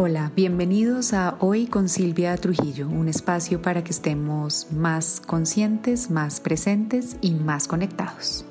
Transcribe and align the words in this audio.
Hola, 0.00 0.30
bienvenidos 0.36 1.12
a 1.12 1.34
Hoy 1.40 1.66
con 1.66 1.88
Silvia 1.88 2.36
Trujillo, 2.36 2.86
un 2.86 3.08
espacio 3.08 3.60
para 3.60 3.82
que 3.82 3.90
estemos 3.90 4.68
más 4.70 5.20
conscientes, 5.26 6.08
más 6.08 6.38
presentes 6.38 7.16
y 7.20 7.32
más 7.32 7.66
conectados. 7.66 8.44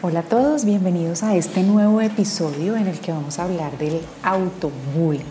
Hola 0.00 0.20
a 0.20 0.22
todos, 0.22 0.64
bienvenidos 0.64 1.24
a 1.24 1.34
este 1.34 1.64
nuevo 1.64 2.00
episodio 2.00 2.76
en 2.76 2.86
el 2.86 3.00
que 3.00 3.10
vamos 3.10 3.40
a 3.40 3.46
hablar 3.46 3.76
del 3.78 4.00
autobullying. 4.22 5.24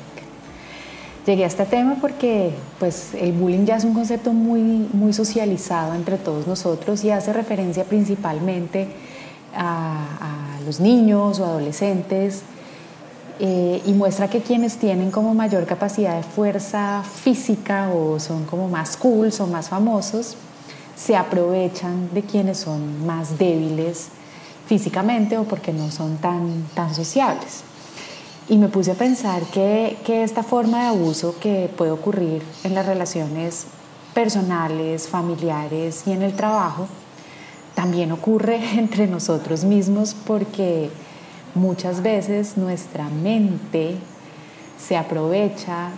Llegué 1.26 1.46
a 1.46 1.48
este 1.48 1.66
tema 1.66 1.96
porque 2.02 2.52
pues, 2.80 3.14
el 3.14 3.32
bullying 3.32 3.64
ya 3.64 3.78
es 3.78 3.86
un 3.86 3.94
concepto 3.94 4.34
muy, 4.34 4.90
muy 4.92 5.14
socializado 5.14 5.96
entre 5.96 6.18
todos 6.18 6.48
nosotros 6.48 7.02
y 7.06 7.12
hace 7.12 7.32
referencia 7.32 7.86
principalmente 7.86 8.90
a, 9.56 10.58
a 10.58 10.62
los 10.66 10.82
niños 10.82 11.40
o 11.40 11.46
adolescentes 11.46 12.44
eh, 13.40 13.82
y 13.86 13.92
muestra 13.94 14.30
que 14.30 14.42
quienes 14.42 14.78
tienen 14.78 15.12
como 15.12 15.34
mayor 15.34 15.66
capacidad 15.66 16.16
de 16.16 16.24
fuerza 16.24 17.04
física 17.04 17.90
o 17.90 18.20
son 18.20 18.46
como 18.46 18.70
más 18.70 18.96
cool, 18.98 19.32
son 19.32 19.52
más 19.52 19.70
famosos, 19.70 20.36
se 20.96 21.16
aprovechan 21.16 22.14
de 22.14 22.22
quienes 22.22 22.60
son 22.60 23.06
más 23.06 23.38
débiles 23.38 24.10
físicamente 24.68 25.38
o 25.38 25.44
porque 25.44 25.74
no 25.74 25.92
son 25.92 26.18
tan, 26.18 26.66
tan 26.74 26.96
sociables. 26.96 27.64
Y 28.48 28.58
me 28.58 28.70
puse 28.70 28.92
a 28.92 28.96
pensar 28.96 29.44
que, 29.44 29.98
que 30.06 30.24
esta 30.24 30.44
forma 30.44 30.84
de 30.84 30.88
abuso 30.88 31.36
que 31.40 31.70
puede 31.76 31.92
ocurrir 31.92 32.44
en 32.64 32.74
las 32.74 32.86
relaciones 32.86 33.66
personales, 34.14 35.08
familiares 35.10 36.04
y 36.06 36.12
en 36.12 36.22
el 36.22 36.36
trabajo, 36.36 36.88
también 37.74 38.12
ocurre 38.12 38.60
entre 38.80 39.08
nosotros 39.08 39.64
mismos 39.64 40.16
porque 40.26 40.90
Muchas 41.56 42.04
veces 42.04 42.58
nuestra 42.58 43.06
mente 43.06 43.96
se 44.78 44.98
aprovecha 44.98 45.92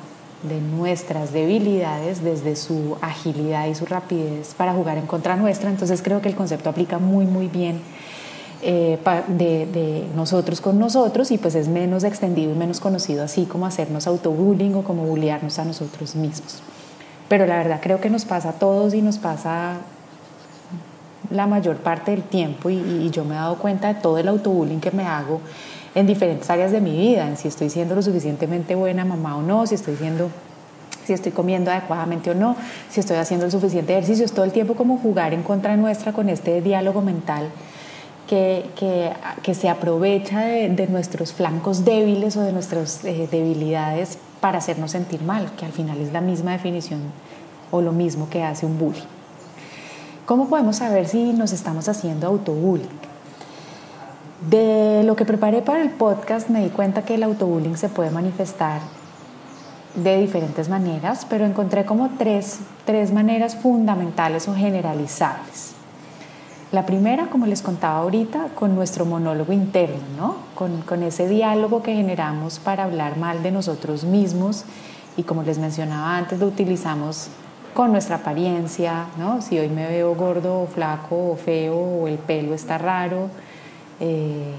de 0.44 0.61
nuestras 0.61 1.33
debilidades 1.33 2.23
desde 2.23 2.55
su 2.55 2.95
agilidad 3.02 3.67
y 3.67 3.73
su 3.73 3.88
rapidez 3.88 4.53
para 4.55 4.73
jugar 4.73 5.00
en 5.00 5.08
contra 5.08 5.35
nuestra. 5.35 5.72
Entonces 5.72 6.03
creo 6.03 6.22
que 6.22 6.30
el 6.30 6.35
concepto 6.35 6.69
aplica 6.69 7.00
muy, 7.00 7.25
muy 7.25 7.47
bien 7.47 7.81
eh, 8.61 9.00
de, 9.30 10.08
nosotros 10.16 10.61
con 10.61 10.80
nosotros 10.80 11.31
y 11.31 11.38
pues 11.38 11.55
es 11.55 11.67
menos 11.67 12.03
extendido 12.03 12.52
y 12.52 12.55
menos 12.55 12.80
conocido 12.80 13.23
así 13.23 13.45
como 13.45 13.66
hacernos 13.66 14.08
autobullying 14.08 14.75
o 14.75 14.83
como 14.83 15.05
bullearnos 15.05 15.58
a 15.58 15.66
nosotros 15.66 16.16
mismos. 16.16 16.61
Pero 17.30 17.47
la 17.47 17.58
verdad 17.58 17.80
creo 17.81 18.00
que 18.00 18.09
nos 18.09 18.25
pasa 18.25 18.50
a 18.50 18.53
todos 18.53 18.94
y 18.94 19.02
nos 19.02 19.17
pasa 19.17 19.78
la 21.29 21.47
mayor 21.47 21.77
parte 21.77 22.11
del 22.11 22.23
tiempo 22.23 22.69
y, 22.69 23.09
yo 23.11 23.25
me 23.25 23.35
he 23.35 23.37
dado 23.37 23.55
cuenta 23.55 23.93
de 23.93 23.99
todo 23.99 24.17
el 24.17 24.27
autobullying 24.27 24.79
que 24.79 24.91
me 24.91 25.03
hago 25.03 25.41
en 25.95 26.07
diferentes 26.07 26.49
áreas 26.49 26.71
de 26.71 26.79
mi 26.79 26.95
vida, 26.95 27.27
en 27.27 27.37
si 27.37 27.47
estoy 27.47 27.69
siendo 27.69 27.95
lo 27.95 28.01
suficientemente 28.01 28.75
buena 28.75 29.03
mamá 29.03 29.38
o 29.38 29.41
no, 29.41 29.65
si 29.65 29.75
estoy 29.75 29.97
si 31.05 31.13
estoy 31.13 31.31
comiendo 31.31 31.71
adecuadamente 31.71 32.31
o 32.31 32.35
no, 32.35 32.55
si 32.89 32.99
estoy 32.99 33.15
haciendo 33.15 33.45
el 33.45 33.51
suficiente 33.51 33.93
ejercicio, 33.93 34.25
es 34.25 34.33
todo 34.33 34.45
el 34.45 34.51
tiempo 34.51 34.75
como 34.75 34.97
jugar 34.97 35.33
en 35.33 35.41
contra 35.41 35.77
nuestra 35.77 36.11
con 36.11 36.27
este 36.27 36.61
diálogo 36.61 37.01
mental 37.01 37.49
que, 38.27 38.65
que, 38.75 39.11
que 39.41 39.53
se 39.53 39.69
aprovecha 39.69 40.41
de, 40.41 40.88
nuestros 40.88 41.33
flancos 41.33 41.85
débiles 41.85 42.35
o 42.38 42.41
de 42.41 42.51
nuestras 42.51 43.03
eh, 43.05 43.27
debilidades 43.31 44.19
para 44.41 44.59
hacernos 44.59 44.91
sentir 44.91 45.21
mal, 45.23 45.51
que 45.57 45.65
al 45.65 45.71
final 45.71 45.99
es 45.99 46.11
la 46.11 46.21
misma 46.21 46.51
definición 46.51 46.99
o 47.71 47.81
lo 47.81 47.91
mismo 47.91 48.29
que 48.29 48.43
hace 48.43 48.65
un 48.65 48.77
bullying. 48.77 49.16
¿Cómo 50.28 50.50
podemos 50.50 50.75
saber 50.75 51.08
si 51.08 51.31
nos 51.31 51.53
estamos 51.53 51.88
haciendo 51.88 52.28
autobullying? 52.28 52.89
De 54.50 55.02
lo 55.06 55.16
que 55.16 55.23
preparé 55.23 55.61
para 55.61 55.81
el 55.81 55.89
podcast 55.89 56.50
me 56.50 56.61
di 56.61 56.69
cuenta 56.69 57.06
que 57.06 57.16
el 57.16 57.23
autobullying 57.23 57.78
se 57.78 57.88
puede 57.88 58.11
manifestar 58.11 58.81
de 59.95 60.19
diferentes 60.19 60.68
maneras, 60.68 61.25
pero 61.29 61.46
encontré 61.46 61.85
como 61.85 62.09
tres, 62.18 62.59
tres 62.84 63.13
maneras 63.13 63.56
fundamentales 63.56 64.50
o 64.50 64.53
generalizables. 64.53 65.75
La 66.74 66.85
primera, 66.85 67.28
como 67.28 67.46
les 67.46 67.62
contaba 67.62 68.00
ahorita, 68.00 68.50
con 68.53 68.75
nuestro 68.75 69.06
monólogo 69.06 69.53
interno, 69.53 70.03
¿no? 70.18 70.35
con, 70.56 70.81
con 70.81 71.03
ese 71.03 71.30
diálogo 71.30 71.81
que 71.84 71.96
generamos 71.96 72.59
para 72.59 72.84
hablar 72.84 73.16
mal 73.16 73.44
de 73.44 73.51
nosotros 73.51 74.03
mismos 74.03 74.66
y 75.16 75.24
como 75.24 75.44
les 75.44 75.57
mencionaba 75.57 76.18
antes, 76.18 76.38
lo 76.38 76.47
utilizamos 76.47 77.30
con 77.77 77.91
nuestra 77.91 78.15
apariencia, 78.15 79.05
¿no? 79.19 79.39
si 79.39 79.59
hoy 79.59 79.69
me 79.69 79.88
veo 79.88 80.15
gordo 80.15 80.61
o 80.61 80.65
flaco 80.65 81.33
o 81.33 81.35
feo 81.35 81.77
o 81.77 82.07
el 82.07 82.17
pelo 82.17 82.55
está 82.55 82.79
raro. 82.79 83.29
Eh, 83.99 84.51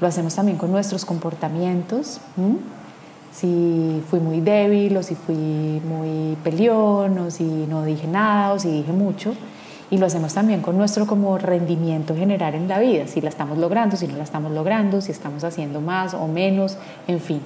lo 0.00 0.06
hacemos 0.06 0.34
también 0.34 0.56
con 0.56 0.72
nuestros 0.72 1.04
comportamientos. 1.04 2.18
Si 3.30 4.02
fui 4.08 4.20
muy 4.20 4.40
débil 4.40 4.96
o 4.96 5.02
si 5.02 5.16
fui 5.16 5.82
muy 5.86 6.38
peleón 6.42 7.18
o 7.18 7.30
si 7.30 7.44
no 7.44 7.84
dije 7.84 8.06
nada 8.06 8.54
o 8.54 8.58
si 8.58 8.70
dije 8.70 8.92
mucho. 8.92 9.34
Y 9.90 9.98
lo 9.98 10.06
hacemos 10.06 10.32
también 10.32 10.62
con 10.62 10.78
nuestro 10.78 11.06
como 11.06 11.36
rendimiento 11.36 12.16
general 12.16 12.54
en 12.54 12.68
la 12.68 12.78
vida, 12.78 13.06
si 13.06 13.20
la 13.20 13.28
estamos 13.28 13.58
logrando, 13.58 13.98
si 13.98 14.08
no 14.08 14.16
la 14.16 14.24
estamos 14.24 14.50
logrando, 14.50 15.02
si 15.02 15.12
estamos 15.12 15.44
haciendo 15.44 15.82
más 15.82 16.14
o 16.14 16.26
menos, 16.26 16.78
en 17.06 17.20
fin 17.20 17.42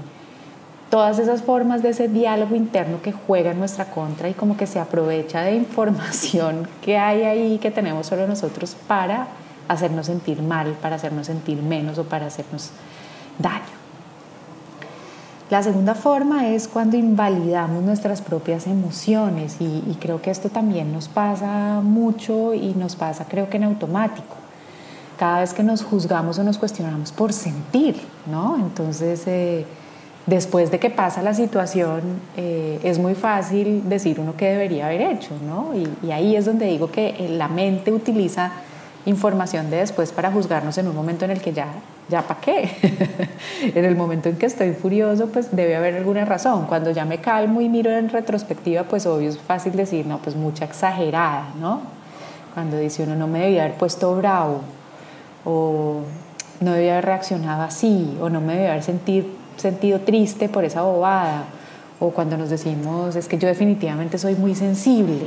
todas 0.91 1.21
esas 1.21 1.43
formas 1.43 1.83
de 1.83 1.91
ese 1.91 2.09
diálogo 2.09 2.57
interno 2.57 3.01
que 3.01 3.13
juega 3.13 3.53
en 3.53 3.61
nuestra 3.61 3.87
contra 3.87 4.29
y 4.29 4.35
como 4.35 4.57
que 4.57 4.67
se 4.67 4.81
aprovecha 4.81 5.43
de 5.43 5.55
información 5.55 6.69
que 6.83 6.99
hay 6.99 7.23
ahí 7.23 7.59
que 7.59 7.71
tenemos 7.71 8.09
solo 8.09 8.27
nosotros 8.27 8.77
para 8.87 9.29
hacernos 9.69 10.07
sentir 10.07 10.43
mal, 10.43 10.73
para 10.83 10.97
hacernos 10.97 11.29
sentir 11.29 11.63
menos 11.63 11.97
o 11.99 12.05
para 12.05 12.27
hacernos 12.27 12.71
daño. 13.39 13.81
La 15.49 15.63
segunda 15.63 15.95
forma 15.95 16.49
es 16.49 16.69
cuando 16.69 16.97
invalidamos 16.97 17.83
nuestras 17.83 18.21
propias 18.21 18.67
emociones 18.67 19.57
y, 19.61 19.65
y, 19.65 19.97
creo 20.01 20.23
que 20.23 20.31
esto 20.31 20.49
también 20.49 20.93
nos 20.93 21.09
pasa 21.09 21.81
mucho 21.83 22.55
y 22.55 22.75
nos 22.75 22.95
pasa 22.95 23.27
creo 23.29 23.49
que 23.49 23.57
en 23.57 23.65
automático. 23.65 24.37
Cada 25.19 25.41
vez 25.41 25.53
que 25.53 25.63
nos 25.63 25.83
juzgamos 25.83 26.39
o 26.39 26.45
nos 26.45 26.57
cuestionamos 26.57 27.13
por 27.13 27.33
sentir, 27.33 28.01
¿no? 28.29 28.57
Entonces... 28.57 29.23
Eh, 29.27 29.67
después 30.31 30.71
de 30.71 30.79
que 30.79 30.91
pasa 30.91 31.23
la 31.23 31.35
situación, 31.35 32.03
eh, 32.37 32.79
es 32.85 32.99
muy 32.99 33.15
fácil 33.15 33.89
decir 33.89 34.21
uno 34.21 34.35
qué 34.37 34.47
debería 34.47 34.87
haber 34.87 35.03
hecho, 35.03 35.33
¿no? 35.45 35.73
Y, 35.75 36.11
ahí 36.13 36.37
es 36.37 36.47
donde 36.47 36.67
digo 36.67 36.91
que 36.91 37.17
eh, 37.19 37.29
la 37.29 37.49
mente 37.49 37.93
utiliza 37.93 38.53
información 39.07 39.71
de 39.71 39.79
después 39.79 40.13
para 40.13 40.31
juzgarnos 40.31 40.79
en 40.79 40.87
un 40.87 40.95
momento 40.95 41.25
en 41.25 41.33
el 41.33 41.41
que 41.41 41.53
ya, 41.53 41.67
ya 42.09 42.23
para 42.23 42.41
qué. 42.41 42.71
en 43.75 43.85
el 43.85 43.97
momento 43.97 44.29
en 44.29 44.37
que 44.37 44.47
estoy 44.47 44.73
furioso, 44.73 45.27
pues 45.29 45.55
debe 45.55 45.75
haber 45.75 45.97
alguna 45.97 46.25
razón. 46.25 46.67
Cuando 46.67 46.93
ya 46.93 47.05
me 47.05 47.19
calmo 47.19 47.61
y 47.61 47.69
miro 47.69 47.91
en 47.91 48.09
retrospectiva, 48.09 48.85
pues 48.85 49.07
obvio 49.07 49.31
es 49.31 49.39
fácil 49.39 49.75
decir, 49.75 50.07
no, 50.07 50.19
pues 50.19 50.37
mucha 50.37 50.65
exagerada, 50.65 51.49
¿no? 51.61 51.81
Cuando 52.55 52.79
dice 52.79 53.03
uno, 53.03 53.17
no 53.17 53.27
me 53.27 53.41
debía 53.41 53.65
haber 53.65 53.77
puesto 53.77 54.15
bravo, 54.15 54.61
o 55.45 56.03
no 56.61 56.73
debía 56.73 56.93
haber 56.93 57.07
reaccionado 57.07 57.63
así, 57.63 58.17
o 58.21 58.29
no 58.29 58.41
me 58.41 58.55
debía 58.55 58.73
haber 58.73 58.85
sentido 58.85 59.40
sentido 59.61 60.01
triste 60.01 60.49
por 60.49 60.65
esa 60.65 60.83
bobada, 60.83 61.45
o 62.01 62.11
cuando 62.11 62.37
nos 62.37 62.51
decimos, 62.51 63.15
es 63.17 63.29
que 63.29 63.39
yo 63.39 63.47
definitivamente 63.47 64.19
soy 64.19 64.35
muy 64.35 64.55
sensible, 64.55 65.27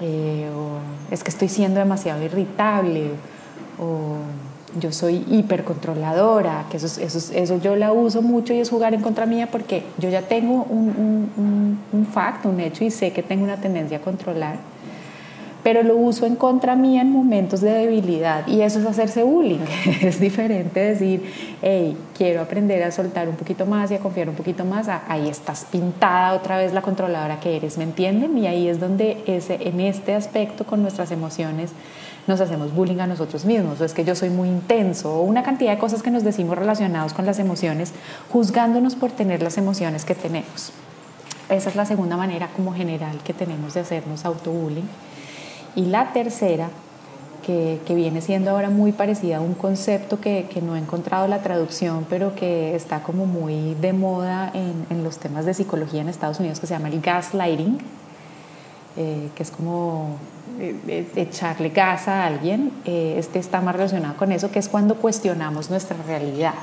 eh, 0.00 0.50
o 0.54 1.12
es 1.12 1.24
que 1.24 1.30
estoy 1.30 1.48
siendo 1.48 1.80
demasiado 1.80 2.22
irritable, 2.22 3.10
o 3.80 4.18
yo 4.78 4.92
soy 4.92 5.24
hipercontroladora, 5.30 6.66
que 6.70 6.76
eso, 6.76 7.00
eso, 7.00 7.32
eso 7.34 7.58
yo 7.58 7.76
la 7.76 7.92
uso 7.92 8.20
mucho 8.22 8.52
y 8.52 8.58
es 8.58 8.68
jugar 8.68 8.94
en 8.94 9.00
contra 9.00 9.24
mía 9.24 9.48
porque 9.50 9.84
yo 9.98 10.10
ya 10.10 10.22
tengo 10.22 10.64
un, 10.64 10.88
un, 10.88 11.30
un, 11.36 11.78
un 11.92 12.06
fact, 12.06 12.44
un 12.44 12.60
hecho 12.60 12.84
y 12.84 12.90
sé 12.90 13.12
que 13.12 13.22
tengo 13.22 13.44
una 13.44 13.56
tendencia 13.56 13.98
a 13.98 14.00
controlar 14.00 14.56
pero 15.66 15.82
lo 15.82 15.96
uso 15.96 16.26
en 16.26 16.36
contra 16.36 16.76
mía 16.76 17.02
en 17.02 17.10
momentos 17.10 17.60
de 17.60 17.72
debilidad 17.72 18.46
y 18.46 18.60
eso 18.60 18.78
es 18.78 18.86
hacerse 18.86 19.24
bullying. 19.24 19.58
es 20.00 20.20
diferente 20.20 20.78
decir, 20.78 21.28
hey, 21.60 21.96
quiero 22.16 22.40
aprender 22.40 22.84
a 22.84 22.92
soltar 22.92 23.28
un 23.28 23.34
poquito 23.34 23.66
más 23.66 23.90
y 23.90 23.96
a 23.96 23.98
confiar 23.98 24.28
un 24.28 24.36
poquito 24.36 24.64
más, 24.64 24.86
ahí 25.08 25.28
estás 25.28 25.66
pintada 25.68 26.34
otra 26.34 26.56
vez 26.56 26.72
la 26.72 26.82
controladora 26.82 27.40
que 27.40 27.56
eres, 27.56 27.78
¿me 27.78 27.82
entienden? 27.82 28.38
Y 28.38 28.46
ahí 28.46 28.68
es 28.68 28.78
donde 28.78 29.24
ese, 29.26 29.58
en 29.66 29.80
este 29.80 30.14
aspecto 30.14 30.64
con 30.64 30.82
nuestras 30.82 31.10
emociones 31.10 31.72
nos 32.28 32.40
hacemos 32.40 32.72
bullying 32.72 33.00
a 33.00 33.08
nosotros 33.08 33.44
mismos, 33.44 33.80
o 33.80 33.84
es 33.84 33.92
que 33.92 34.04
yo 34.04 34.14
soy 34.14 34.30
muy 34.30 34.46
intenso, 34.46 35.16
o 35.16 35.22
una 35.22 35.42
cantidad 35.42 35.72
de 35.72 35.78
cosas 35.78 36.00
que 36.00 36.12
nos 36.12 36.22
decimos 36.22 36.56
relacionados 36.56 37.12
con 37.12 37.26
las 37.26 37.40
emociones, 37.40 37.92
juzgándonos 38.30 38.94
por 38.94 39.10
tener 39.10 39.42
las 39.42 39.58
emociones 39.58 40.04
que 40.04 40.14
tenemos. 40.14 40.70
Esa 41.48 41.70
es 41.70 41.74
la 41.74 41.86
segunda 41.86 42.16
manera 42.16 42.50
como 42.54 42.72
general 42.72 43.18
que 43.24 43.34
tenemos 43.34 43.74
de 43.74 43.80
hacernos 43.80 44.24
autobullying. 44.24 44.88
Y 45.76 45.84
la 45.84 46.12
tercera, 46.12 46.70
que, 47.46 47.94
viene 47.94 48.20
siendo 48.20 48.50
ahora 48.50 48.70
muy 48.70 48.90
parecida 48.90 49.36
a 49.36 49.40
un 49.40 49.54
concepto 49.54 50.20
que, 50.20 50.48
no 50.62 50.74
he 50.74 50.80
encontrado 50.80 51.28
la 51.28 51.42
traducción, 51.42 52.04
pero 52.10 52.34
que 52.34 52.74
está 52.74 53.02
como 53.04 53.24
muy 53.24 53.74
de 53.74 53.92
moda 53.92 54.50
en, 54.52 55.04
los 55.04 55.18
temas 55.18 55.44
de 55.44 55.54
psicología 55.54 56.00
en 56.00 56.08
Estados 56.08 56.40
Unidos, 56.40 56.58
que 56.58 56.66
se 56.66 56.74
llama 56.74 56.88
el 56.88 57.00
gaslighting, 57.00 57.78
eh, 58.96 59.28
que 59.36 59.42
es 59.42 59.50
como 59.52 60.16
eh, 60.58 60.74
eh, 60.88 61.06
echarle 61.14 61.68
gas 61.68 62.08
a 62.08 62.26
alguien. 62.26 62.72
este 62.84 63.38
está 63.38 63.60
más 63.60 63.76
relacionado 63.76 64.16
con 64.16 64.32
eso, 64.32 64.50
que 64.50 64.58
es 64.58 64.68
cuando 64.68 64.96
cuestionamos 64.96 65.70
nuestra 65.70 65.96
realidad. 66.04 66.54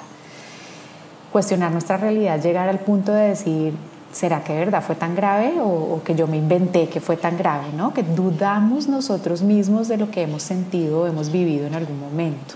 cuestionar 1.31 1.71
nuestra 1.71 1.97
realidad, 1.97 2.41
llegar 2.41 2.67
al 2.67 2.79
punto 2.79 3.11
de 3.11 3.29
decir, 3.29 3.73
¿será 4.13 4.43
que 4.43 4.53
de 4.53 4.59
verdad 4.59 4.81
fue 4.81 4.95
tan 4.95 5.15
grave 5.15 5.55
o, 5.59 6.01
que 6.05 6.15
yo 6.15 6.27
me 6.27 6.37
inventé 6.37 6.87
que 6.87 7.01
fue 7.01 7.17
tan 7.17 7.37
grave? 7.37 7.67
¿no? 7.75 7.93
Que 7.93 8.03
dudamos 8.03 8.87
nosotros 8.87 9.41
mismos 9.41 9.87
de 9.87 9.97
lo 9.97 10.09
que 10.09 10.21
hemos 10.21 10.43
sentido 10.43 11.01
o 11.01 11.07
hemos 11.07 11.31
vivido 11.31 11.67
en 11.67 11.75
algún 11.75 11.99
momento. 11.99 12.55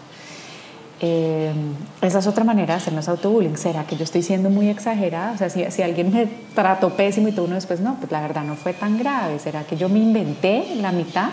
Eh, 1.00 1.52
esa 2.02 2.20
es 2.20 2.28
otra 2.28 2.44
manera 2.44 2.76
de 2.76 2.82
hacernos 2.82 3.08
autobullying. 3.08 3.58
¿Será 3.58 3.86
que 3.86 3.96
yo 3.96 4.04
estoy 4.04 4.24
siendo 4.24 4.50
muy 4.50 4.70
exagerada? 4.70 5.34
O 5.34 5.38
sea, 5.38 5.50
si, 5.50 5.82
alguien 5.82 6.12
me 6.12 6.28
trató 6.56 6.92
pésimo 6.92 7.28
y 7.28 7.32
todo 7.32 7.46
uno 7.46 7.56
después, 7.56 7.80
no, 7.80 7.96
pues 7.96 8.12
la 8.12 8.22
verdad 8.22 8.44
no 8.44 8.56
fue 8.56 8.74
tan 8.74 8.98
grave. 8.98 9.40
¿Será 9.40 9.64
que 9.64 9.78
yo 9.78 9.90
me 9.90 10.00
inventé 10.00 10.76
la 10.80 10.92
mitad? 10.92 11.30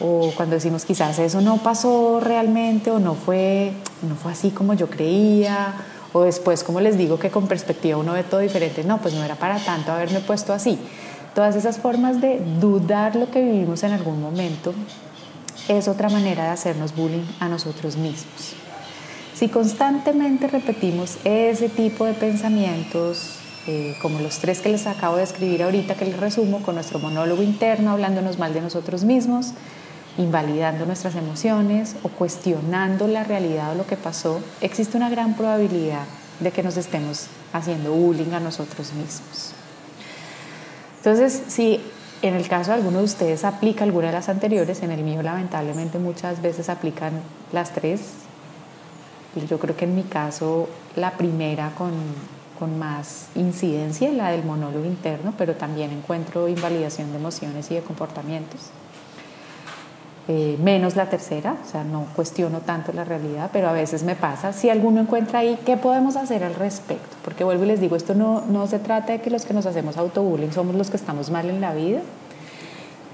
O 0.00 0.32
cuando 0.36 0.54
decimos 0.54 0.84
quizás 0.84 1.18
eso 1.18 1.40
no 1.40 1.58
pasó 1.58 2.20
realmente 2.20 2.90
o 2.90 2.98
no 2.98 3.14
fue, 3.14 3.72
no 4.08 4.16
fue 4.16 4.32
así 4.32 4.50
como 4.50 4.74
yo 4.74 4.88
creía. 4.88 5.74
O 6.14 6.22
después, 6.22 6.62
como 6.62 6.80
les 6.80 6.96
digo, 6.96 7.18
que 7.18 7.30
con 7.30 7.48
perspectiva 7.48 7.98
uno 7.98 8.12
ve 8.12 8.22
todo 8.22 8.38
diferente. 8.38 8.84
No, 8.84 8.98
pues 8.98 9.14
no 9.14 9.24
era 9.24 9.34
para 9.34 9.58
tanto 9.58 9.90
haberme 9.90 10.20
puesto 10.20 10.52
así. 10.52 10.78
Todas 11.34 11.56
esas 11.56 11.78
formas 11.78 12.20
de 12.20 12.40
dudar 12.60 13.16
lo 13.16 13.32
que 13.32 13.42
vivimos 13.42 13.82
en 13.82 13.90
algún 13.90 14.22
momento 14.22 14.72
es 15.66 15.88
otra 15.88 16.08
manera 16.08 16.44
de 16.44 16.50
hacernos 16.50 16.94
bullying 16.94 17.26
a 17.40 17.48
nosotros 17.48 17.96
mismos. 17.96 18.54
Si 19.34 19.48
constantemente 19.48 20.46
repetimos 20.46 21.18
ese 21.24 21.68
tipo 21.68 22.04
de 22.04 22.12
pensamientos, 22.12 23.38
eh, 23.66 23.96
como 24.00 24.20
los 24.20 24.38
tres 24.38 24.60
que 24.60 24.68
les 24.68 24.86
acabo 24.86 25.16
de 25.16 25.24
escribir 25.24 25.64
ahorita, 25.64 25.96
que 25.96 26.04
les 26.04 26.20
resumo, 26.20 26.62
con 26.62 26.76
nuestro 26.76 27.00
monólogo 27.00 27.42
interno, 27.42 27.90
hablándonos 27.90 28.38
mal 28.38 28.54
de 28.54 28.60
nosotros 28.60 29.02
mismos, 29.02 29.48
invalidando 30.18 30.86
nuestras 30.86 31.16
emociones 31.16 31.96
o 32.02 32.08
cuestionando 32.08 33.08
la 33.08 33.24
realidad 33.24 33.72
o 33.72 33.74
lo 33.74 33.86
que 33.86 33.96
pasó, 33.96 34.40
existe 34.60 34.96
una 34.96 35.10
gran 35.10 35.34
probabilidad 35.34 36.04
de 36.40 36.50
que 36.50 36.62
nos 36.62 36.76
estemos 36.76 37.26
haciendo 37.52 37.92
bullying 37.92 38.32
a 38.32 38.40
nosotros 38.40 38.92
mismos. 38.92 39.52
Entonces, 40.98 41.42
si 41.48 41.80
en 42.22 42.34
el 42.34 42.48
caso 42.48 42.70
de 42.70 42.78
alguno 42.78 42.98
de 42.98 43.04
ustedes 43.04 43.44
aplica 43.44 43.84
alguna 43.84 44.06
de 44.06 44.14
las 44.14 44.28
anteriores, 44.28 44.82
en 44.82 44.90
el 44.90 45.02
mío 45.02 45.22
lamentablemente 45.22 45.98
muchas 45.98 46.40
veces 46.40 46.68
aplican 46.68 47.20
las 47.52 47.72
tres. 47.72 48.00
Y 49.36 49.46
yo 49.46 49.58
creo 49.58 49.76
que 49.76 49.84
en 49.84 49.94
mi 49.94 50.04
caso 50.04 50.68
la 50.96 51.12
primera 51.18 51.72
con, 51.76 51.92
con 52.58 52.78
más 52.78 53.26
incidencia, 53.34 54.10
la 54.12 54.30
del 54.30 54.44
monólogo 54.44 54.86
interno, 54.86 55.34
pero 55.36 55.54
también 55.54 55.90
encuentro 55.90 56.48
invalidación 56.48 57.10
de 57.10 57.18
emociones 57.18 57.70
y 57.70 57.74
de 57.74 57.82
comportamientos. 57.82 58.70
Eh, 60.26 60.56
menos 60.58 60.96
la 60.96 61.10
tercera, 61.10 61.54
o 61.62 61.70
sea, 61.70 61.84
no 61.84 62.06
cuestiono 62.16 62.60
tanto 62.60 62.94
la 62.94 63.04
realidad, 63.04 63.50
pero 63.52 63.68
a 63.68 63.72
veces 63.72 64.04
me 64.04 64.16
pasa. 64.16 64.54
Si 64.54 64.70
alguno 64.70 65.02
encuentra 65.02 65.40
ahí, 65.40 65.58
¿qué 65.66 65.76
podemos 65.76 66.16
hacer 66.16 66.42
al 66.44 66.54
respecto? 66.54 67.14
Porque 67.22 67.44
vuelvo 67.44 67.64
y 67.64 67.66
les 67.66 67.80
digo, 67.80 67.94
esto 67.94 68.14
no, 68.14 68.42
no 68.48 68.66
se 68.66 68.78
trata 68.78 69.12
de 69.12 69.20
que 69.20 69.28
los 69.28 69.44
que 69.44 69.52
nos 69.52 69.66
hacemos 69.66 69.98
autobullying 69.98 70.50
somos 70.50 70.76
los 70.76 70.88
que 70.88 70.96
estamos 70.96 71.30
mal 71.30 71.50
en 71.50 71.60
la 71.60 71.74
vida. 71.74 72.00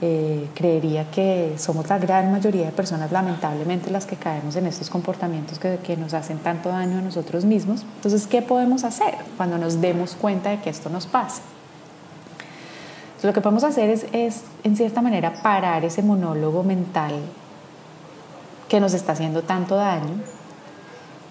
Eh, 0.03 0.49
creería 0.55 1.11
que 1.11 1.55
somos 1.59 1.89
la 1.89 1.99
gran 1.99 2.31
mayoría 2.31 2.67
de 2.67 2.73
personas, 2.73 3.11
lamentablemente, 3.11 3.91
las 3.91 4.07
que 4.07 4.15
caemos 4.15 4.55
en 4.55 4.67
estos 4.67 4.89
comportamientos 4.89 5.59
que, 5.59 5.79
que 5.83 5.97
nos 5.97 6.15
hacen 6.15 6.39
tanto 6.39 6.69
daño 6.69 6.99
a 6.99 7.03
nosotros 7.03 7.45
mismos. 7.45 7.85
Entonces, 7.97 8.29
¿qué 8.29 8.41
podemos 8.41 8.85
hacer 8.85 9.17
cuando 9.37 9.59
nos 9.59 9.81
demos 9.81 10.15
cuenta 10.15 10.51
de 10.51 10.61
que 10.61 10.71
esto 10.71 10.89
nos 10.89 11.09
pasa? 11.09 11.43
Lo 13.23 13.33
que 13.33 13.41
podemos 13.41 13.65
hacer 13.65 13.91
es, 13.91 14.07
es, 14.13 14.43
en 14.65 14.77
cierta 14.77 15.03
manera, 15.03 15.43
parar 15.43 15.85
ese 15.85 16.03
monólogo 16.03 16.63
mental 16.63 17.13
que 18.69 18.81
nos 18.81 18.95
está 18.95 19.13
haciendo 19.13 19.43
tanto 19.43 19.77
daño 19.77 20.15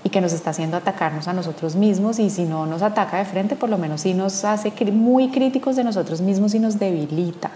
y 0.03 0.09
que 0.09 0.21
nos 0.21 0.33
está 0.33 0.51
haciendo 0.51 0.77
atacarnos 0.77 1.27
a 1.27 1.33
nosotros 1.33 1.75
mismos 1.75 2.19
y 2.19 2.30
si 2.30 2.44
no 2.44 2.65
nos 2.65 2.81
ataca 2.81 3.18
de 3.18 3.25
frente, 3.25 3.56
por 3.56 3.69
lo 3.69 3.77
menos 3.77 4.01
sí 4.01 4.13
nos 4.13 4.45
hace 4.45 4.71
muy 4.91 5.30
críticos 5.30 5.75
de 5.75 5.83
nosotros 5.83 6.21
mismos 6.21 6.53
y 6.53 6.59
nos 6.59 6.80
debilita. 6.80 7.51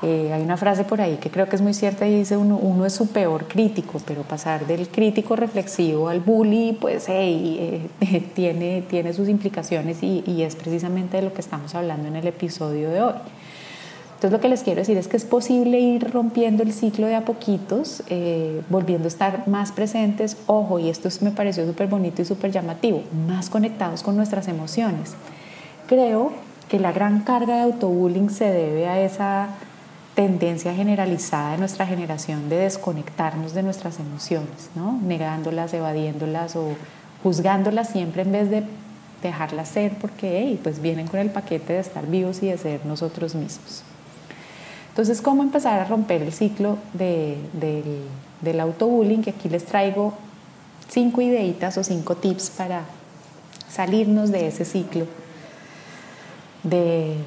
Eh, 0.00 0.32
hay 0.32 0.42
una 0.42 0.56
frase 0.56 0.84
por 0.84 1.00
ahí 1.00 1.16
que 1.16 1.28
creo 1.28 1.48
que 1.48 1.56
es 1.56 1.62
muy 1.62 1.74
cierta 1.74 2.06
y 2.06 2.16
dice 2.18 2.36
uno, 2.36 2.56
uno 2.56 2.86
es 2.86 2.92
su 2.92 3.08
peor 3.08 3.48
crítico, 3.48 4.00
pero 4.06 4.22
pasar 4.22 4.64
del 4.66 4.88
crítico 4.88 5.34
reflexivo 5.34 6.08
al 6.08 6.20
bully, 6.20 6.76
pues 6.80 7.06
hey, 7.08 7.88
eh, 8.00 8.30
tiene, 8.34 8.82
tiene 8.82 9.12
sus 9.12 9.28
implicaciones 9.28 10.02
y, 10.02 10.22
es 10.38 10.54
precisamente 10.54 11.16
de 11.16 11.24
lo 11.24 11.32
que 11.32 11.40
estamos 11.40 11.74
hablando 11.74 12.06
en 12.06 12.14
el 12.14 12.26
episodio 12.28 12.90
de 12.90 13.02
hoy. 13.02 13.14
Entonces 14.14 14.30
lo 14.30 14.40
que 14.40 14.48
les 14.48 14.62
quiero 14.62 14.80
decir 14.80 14.96
es 14.96 15.08
que 15.08 15.16
es 15.16 15.24
posible 15.24 15.80
ir 15.80 16.10
rompiendo 16.12 16.62
el 16.62 16.72
ciclo 16.72 17.08
de 17.08 17.16
a 17.16 17.24
poquitos, 17.24 18.04
eh, 18.08 18.62
volviendo 18.68 19.06
a 19.06 19.08
estar 19.08 19.48
más 19.48 19.72
presentes, 19.72 20.36
ojo, 20.46 20.78
y 20.78 20.90
esto 20.90 21.08
me 21.22 21.32
pareció 21.32 21.66
súper 21.66 21.88
bonito 21.88 22.22
y 22.22 22.24
súper 22.24 22.52
llamativo, 22.52 23.02
más 23.26 23.50
conectados 23.50 24.04
con 24.04 24.16
nuestras 24.16 24.46
emociones. 24.46 25.14
Creo 25.88 26.32
que 26.68 26.78
la 26.78 26.92
gran 26.92 27.22
carga 27.22 27.56
de 27.56 27.62
autobullying 27.62 28.30
se 28.30 28.44
debe 28.44 28.86
a 28.86 29.00
esa 29.00 29.48
tendencia 30.18 30.74
generalizada 30.74 31.52
de 31.52 31.58
nuestra 31.58 31.86
generación 31.86 32.48
de 32.48 32.56
desconectarnos 32.56 33.54
de 33.54 33.62
nuestras 33.62 34.00
emociones, 34.00 34.68
¿no? 34.74 34.98
negándolas, 35.00 35.72
evadiéndolas 35.72 36.56
o 36.56 36.74
juzgándolas 37.22 37.90
siempre 37.90 38.22
en 38.22 38.32
vez 38.32 38.50
de 38.50 38.64
dejarlas 39.22 39.68
ser 39.68 39.92
porque 40.00 40.58
pues 40.60 40.82
vienen 40.82 41.06
con 41.06 41.20
el 41.20 41.30
paquete 41.30 41.74
de 41.74 41.78
estar 41.78 42.04
vivos 42.08 42.42
y 42.42 42.48
de 42.48 42.58
ser 42.58 42.84
nosotros 42.84 43.36
mismos. 43.36 43.84
Entonces, 44.88 45.22
¿cómo 45.22 45.44
empezar 45.44 45.78
a 45.78 45.84
romper 45.84 46.22
el 46.22 46.32
ciclo 46.32 46.78
del, 46.94 47.38
del 48.40 48.58
autobullying? 48.58 49.22
Que 49.22 49.30
aquí 49.30 49.48
les 49.48 49.66
traigo 49.66 50.14
cinco 50.88 51.20
ideitas 51.20 51.78
o 51.78 51.84
cinco 51.84 52.16
tips 52.16 52.50
para 52.50 52.82
salirnos 53.70 54.32
de 54.32 54.48
ese 54.48 54.64
ciclo, 54.64 55.06
de, 56.64 57.18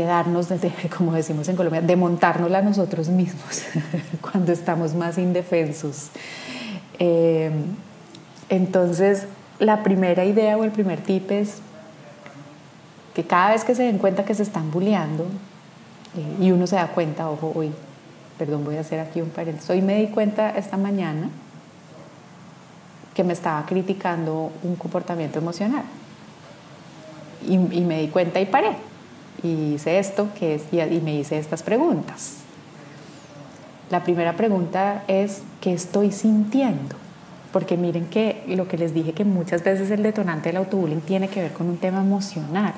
darnos, 0.00 0.48
como 0.96 1.12
decimos 1.12 1.48
en 1.48 1.56
Colombia, 1.56 1.80
de 1.80 1.96
montárnosla 1.96 2.58
a 2.58 2.62
nosotros 2.62 3.08
mismos 3.08 3.62
cuando 4.20 4.52
estamos 4.52 4.94
más 4.94 5.18
indefensos. 5.18 6.08
Eh, 6.98 7.50
entonces, 8.48 9.26
la 9.58 9.82
primera 9.82 10.24
idea 10.24 10.56
o 10.56 10.64
el 10.64 10.70
primer 10.70 11.00
tip 11.00 11.30
es 11.30 11.58
que 13.14 13.24
cada 13.24 13.52
vez 13.52 13.64
que 13.64 13.74
se 13.74 13.82
den 13.82 13.98
cuenta 13.98 14.24
que 14.24 14.34
se 14.34 14.42
están 14.42 14.70
bulleando, 14.70 15.26
y 16.40 16.50
uno 16.50 16.66
se 16.66 16.76
da 16.76 16.88
cuenta, 16.88 17.30
ojo, 17.30 17.52
hoy, 17.54 17.72
perdón, 18.38 18.64
voy 18.64 18.76
a 18.76 18.80
hacer 18.80 19.00
aquí 19.00 19.20
un 19.20 19.30
paréntesis, 19.30 19.70
hoy 19.70 19.80
me 19.80 19.96
di 19.96 20.08
cuenta 20.08 20.50
esta 20.50 20.76
mañana 20.76 21.30
que 23.14 23.24
me 23.24 23.32
estaba 23.32 23.64
criticando 23.66 24.50
un 24.62 24.76
comportamiento 24.76 25.38
emocional. 25.38 25.84
Y, 27.46 27.58
me 27.58 28.00
di 28.00 28.08
cuenta 28.08 28.40
y 28.40 28.46
paré. 28.46 28.76
Y 29.42 29.74
hice 29.74 29.98
esto, 29.98 30.28
que 30.38 30.54
es, 30.54 30.62
y, 30.72 31.00
me 31.00 31.14
hice 31.14 31.38
estas 31.38 31.62
preguntas. 31.62 32.36
La 33.90 34.04
primera 34.04 34.36
pregunta 34.36 35.02
es, 35.08 35.42
¿qué 35.60 35.72
estoy 35.72 36.12
sintiendo? 36.12 36.96
Porque 37.52 37.76
miren 37.76 38.06
que 38.06 38.44
lo 38.46 38.68
que 38.68 38.78
les 38.78 38.94
dije, 38.94 39.12
que 39.12 39.24
muchas 39.24 39.64
veces 39.64 39.90
el 39.90 40.02
detonante 40.02 40.48
del 40.48 40.56
autobullying 40.58 41.00
tiene 41.00 41.28
que 41.28 41.42
ver 41.42 41.52
con 41.52 41.68
un 41.68 41.76
tema 41.76 42.00
emocional. 42.00 42.72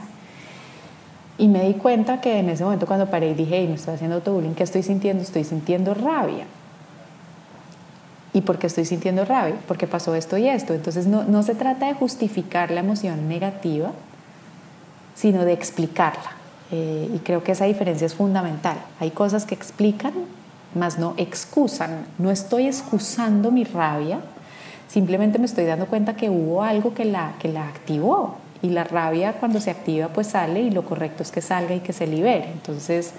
Y 1.36 1.48
me 1.48 1.64
di 1.64 1.74
cuenta 1.74 2.20
que 2.20 2.38
en 2.38 2.48
ese 2.48 2.64
momento 2.64 2.86
cuando 2.86 3.10
paré 3.10 3.30
y 3.30 3.34
dije, 3.34 3.58
hey, 3.58 3.66
me 3.68 3.74
estoy 3.74 3.94
haciendo 3.94 4.16
autobullying, 4.16 4.54
¿qué 4.54 4.62
estoy 4.62 4.82
sintiendo? 4.82 5.22
Estoy 5.22 5.44
sintiendo 5.44 5.94
rabia. 5.94 6.46
¿Y 8.32 8.40
por 8.40 8.58
qué 8.58 8.66
estoy 8.66 8.84
sintiendo 8.84 9.24
rabia? 9.24 9.56
Porque 9.68 9.86
pasó 9.86 10.14
esto 10.14 10.36
y 10.36 10.48
esto. 10.48 10.74
Entonces 10.74 11.06
no, 11.06 11.22
no 11.24 11.42
se 11.42 11.54
trata 11.54 11.86
de 11.86 11.94
justificar 11.94 12.70
la 12.70 12.80
emoción 12.80 13.28
negativa, 13.28 13.92
sino 15.14 15.44
de 15.44 15.52
explicarla. 15.52 16.43
Eh, 16.76 17.08
y 17.14 17.18
creo 17.18 17.44
que 17.44 17.52
esa 17.52 17.66
diferencia 17.66 18.04
es 18.04 18.14
fundamental. 18.14 18.76
Hay 18.98 19.12
cosas 19.12 19.46
que 19.46 19.54
explican, 19.54 20.12
más 20.74 20.98
no 20.98 21.14
excusan. 21.18 22.04
No 22.18 22.32
estoy 22.32 22.66
excusando 22.66 23.52
mi 23.52 23.62
rabia, 23.62 24.18
simplemente 24.88 25.38
me 25.38 25.44
estoy 25.44 25.66
dando 25.66 25.86
cuenta 25.86 26.16
que 26.16 26.30
hubo 26.30 26.64
algo 26.64 26.92
que 26.92 27.04
la, 27.04 27.34
que 27.38 27.46
la 27.46 27.68
activó 27.68 28.38
y 28.60 28.70
la 28.70 28.82
rabia 28.82 29.34
cuando 29.34 29.60
se 29.60 29.70
activa 29.70 30.08
pues 30.08 30.28
sale 30.28 30.62
y 30.62 30.70
lo 30.70 30.84
correcto 30.84 31.22
es 31.22 31.30
que 31.30 31.40
salga 31.40 31.76
y 31.76 31.80
que 31.80 31.92
se 31.92 32.08
libere. 32.08 32.50
Entonces, 32.50 33.12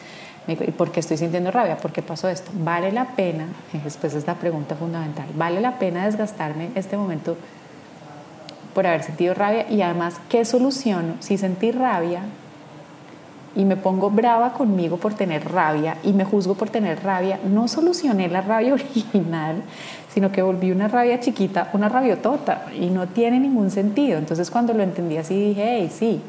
¿y 0.49 0.55
por 0.55 0.91
qué 0.91 0.99
estoy 0.99 1.15
sintiendo 1.15 1.49
rabia? 1.49 1.77
¿Por 1.77 1.93
qué 1.93 2.01
pasó 2.01 2.27
esto? 2.27 2.51
¿Vale 2.55 2.91
la 2.91 3.15
pena? 3.15 3.47
Después 3.85 4.13
es 4.15 4.27
la 4.27 4.35
pregunta 4.35 4.75
fundamental. 4.75 5.27
¿Vale 5.33 5.61
la 5.61 5.79
pena 5.79 6.05
desgastarme 6.05 6.71
este 6.75 6.97
momento 6.97 7.37
por 8.73 8.85
haber 8.85 9.03
sentido 9.03 9.33
rabia? 9.33 9.65
Y 9.69 9.81
además, 9.81 10.15
¿qué 10.27 10.43
soluciono 10.43 11.13
si 11.21 11.37
sentí 11.37 11.71
rabia 11.71 12.23
y 13.55 13.63
me 13.63 13.77
pongo 13.77 14.09
brava 14.09 14.53
conmigo 14.53 14.97
por 14.97 15.13
tener 15.13 15.49
rabia 15.49 15.97
y 16.03 16.13
me 16.13 16.25
juzgo 16.25 16.55
por 16.55 16.69
tener 16.69 17.03
rabia, 17.03 17.39
no 17.49 17.67
solucioné 17.67 18.27
la 18.27 18.41
rabia 18.41 18.73
original, 18.75 19.63
sino 20.13 20.31
que 20.31 20.41
volví 20.41 20.71
una 20.71 20.87
rabia 20.87 21.19
chiquita, 21.19 21.69
una 21.73 21.89
rabiotota, 21.89 22.65
y 22.79 22.87
no 22.89 23.07
tiene 23.07 23.39
ningún 23.39 23.71
sentido. 23.71 24.17
Entonces 24.17 24.51
cuando 24.51 24.73
lo 24.73 24.83
entendí 24.83 25.17
así 25.17 25.49
dije, 25.49 25.77
hey, 25.79 25.91
sí, 25.93 26.21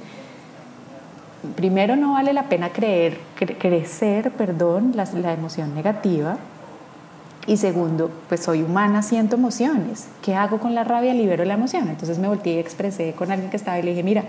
primero 1.54 1.96
no 1.96 2.12
vale 2.12 2.32
la 2.32 2.44
pena 2.44 2.70
creer, 2.70 3.18
crecer, 3.58 4.30
perdón, 4.32 4.92
la, 4.94 5.04
la 5.14 5.32
emoción 5.32 5.74
negativa, 5.74 6.38
Y 7.48 7.58
segundo, 7.58 8.10
pues 8.28 8.40
soy 8.40 8.62
humana, 8.62 9.02
siento 9.02 9.36
emociones. 9.36 10.08
¿Qué 10.20 10.34
hago 10.34 10.58
con 10.58 10.74
la 10.74 10.82
rabia? 10.82 11.14
Libero 11.14 11.44
la 11.44 11.54
emoción. 11.54 11.88
Entonces 11.88 12.18
me 12.18 12.26
volteé 12.26 12.54
y 12.54 12.58
expresé 12.58 13.12
con 13.12 13.30
alguien 13.30 13.50
que 13.50 13.56
estaba 13.56 13.78
y 13.78 13.84
le 13.84 13.90
dije, 13.90 14.02
mira, 14.02 14.24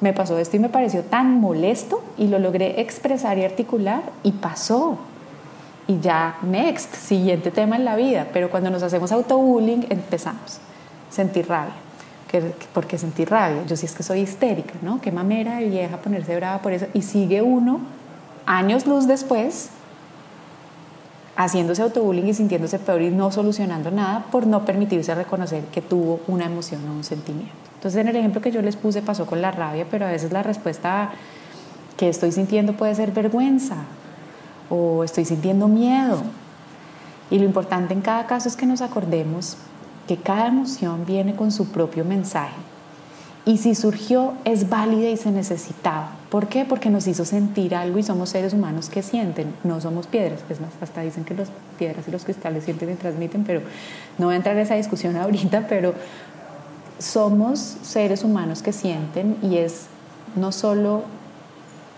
me 0.00 0.12
pasó 0.12 0.38
esto 0.38 0.56
y 0.56 0.60
me 0.60 0.68
pareció 0.68 1.02
tan 1.02 1.40
molesto 1.40 2.02
y 2.18 2.28
lo 2.28 2.38
logré 2.38 2.80
expresar 2.80 3.38
y 3.38 3.44
articular 3.44 4.02
y 4.22 4.32
pasó. 4.32 4.98
Y 5.88 6.00
ya, 6.00 6.38
next, 6.42 6.94
siguiente 6.94 7.50
tema 7.50 7.76
en 7.76 7.84
la 7.84 7.96
vida. 7.96 8.26
Pero 8.32 8.50
cuando 8.50 8.70
nos 8.70 8.82
hacemos 8.82 9.12
autobullying 9.12 9.86
empezamos 9.88 10.58
a 11.10 11.12
sentir 11.12 11.48
rabia. 11.48 11.74
¿Por 12.74 12.86
qué 12.86 12.98
sentir 12.98 13.30
rabia? 13.30 13.64
Yo 13.66 13.76
sí 13.76 13.86
es 13.86 13.94
que 13.94 14.02
soy 14.02 14.20
histérica, 14.20 14.74
¿no? 14.82 15.00
Qué 15.00 15.12
mamera 15.12 15.56
de 15.56 15.68
vieja 15.68 15.96
ponerse 15.98 16.36
brava 16.36 16.60
por 16.60 16.72
eso. 16.72 16.86
Y 16.92 17.02
sigue 17.02 17.40
uno, 17.40 17.80
años 18.44 18.86
luz 18.86 19.06
después, 19.06 19.70
haciéndose 21.36 21.82
autobullying 21.82 22.26
y 22.26 22.34
sintiéndose 22.34 22.78
peor 22.78 23.00
y 23.00 23.10
no 23.10 23.30
solucionando 23.30 23.90
nada 23.90 24.26
por 24.30 24.46
no 24.46 24.64
permitirse 24.64 25.14
reconocer 25.14 25.64
que 25.66 25.80
tuvo 25.80 26.20
una 26.26 26.46
emoción 26.46 26.86
o 26.88 26.92
un 26.92 27.04
sentimiento. 27.04 27.65
Entonces 27.86 28.00
en 28.00 28.08
el 28.08 28.16
ejemplo 28.16 28.40
que 28.40 28.50
yo 28.50 28.62
les 28.62 28.74
puse 28.74 29.00
pasó 29.00 29.26
con 29.26 29.40
la 29.40 29.52
rabia, 29.52 29.86
pero 29.88 30.06
a 30.06 30.10
veces 30.10 30.32
la 30.32 30.42
respuesta 30.42 31.12
que 31.96 32.08
estoy 32.08 32.32
sintiendo 32.32 32.72
puede 32.72 32.92
ser 32.96 33.12
vergüenza 33.12 33.76
o 34.68 35.04
estoy 35.04 35.24
sintiendo 35.24 35.68
miedo. 35.68 36.20
Y 37.30 37.38
lo 37.38 37.44
importante 37.44 37.94
en 37.94 38.00
cada 38.00 38.26
caso 38.26 38.48
es 38.48 38.56
que 38.56 38.66
nos 38.66 38.80
acordemos 38.80 39.56
que 40.08 40.16
cada 40.16 40.48
emoción 40.48 41.06
viene 41.06 41.36
con 41.36 41.52
su 41.52 41.68
propio 41.68 42.04
mensaje 42.04 42.56
y 43.44 43.58
si 43.58 43.76
surgió 43.76 44.32
es 44.44 44.68
válida 44.68 45.08
y 45.08 45.16
se 45.16 45.30
necesitaba. 45.30 46.10
¿Por 46.28 46.48
qué? 46.48 46.64
Porque 46.64 46.90
nos 46.90 47.06
hizo 47.06 47.24
sentir 47.24 47.76
algo 47.76 48.00
y 48.00 48.02
somos 48.02 48.30
seres 48.30 48.52
humanos 48.52 48.88
que 48.88 49.02
sienten, 49.04 49.54
no 49.62 49.80
somos 49.80 50.08
piedras. 50.08 50.40
Es 50.50 50.60
más, 50.60 50.70
hasta 50.80 51.02
dicen 51.02 51.24
que 51.24 51.34
las 51.34 51.50
piedras 51.78 52.08
y 52.08 52.10
los 52.10 52.24
cristales 52.24 52.64
sienten 52.64 52.90
y 52.90 52.94
transmiten, 52.94 53.44
pero 53.44 53.60
no 54.18 54.26
voy 54.26 54.34
a 54.34 54.38
entrar 54.38 54.56
en 54.56 54.62
esa 54.62 54.74
discusión 54.74 55.16
ahorita, 55.16 55.68
pero 55.68 55.94
somos 56.98 57.58
seres 57.82 58.24
humanos 58.24 58.62
que 58.62 58.72
sienten 58.72 59.36
y 59.42 59.58
es 59.58 59.86
no 60.34 60.52
solo 60.52 61.04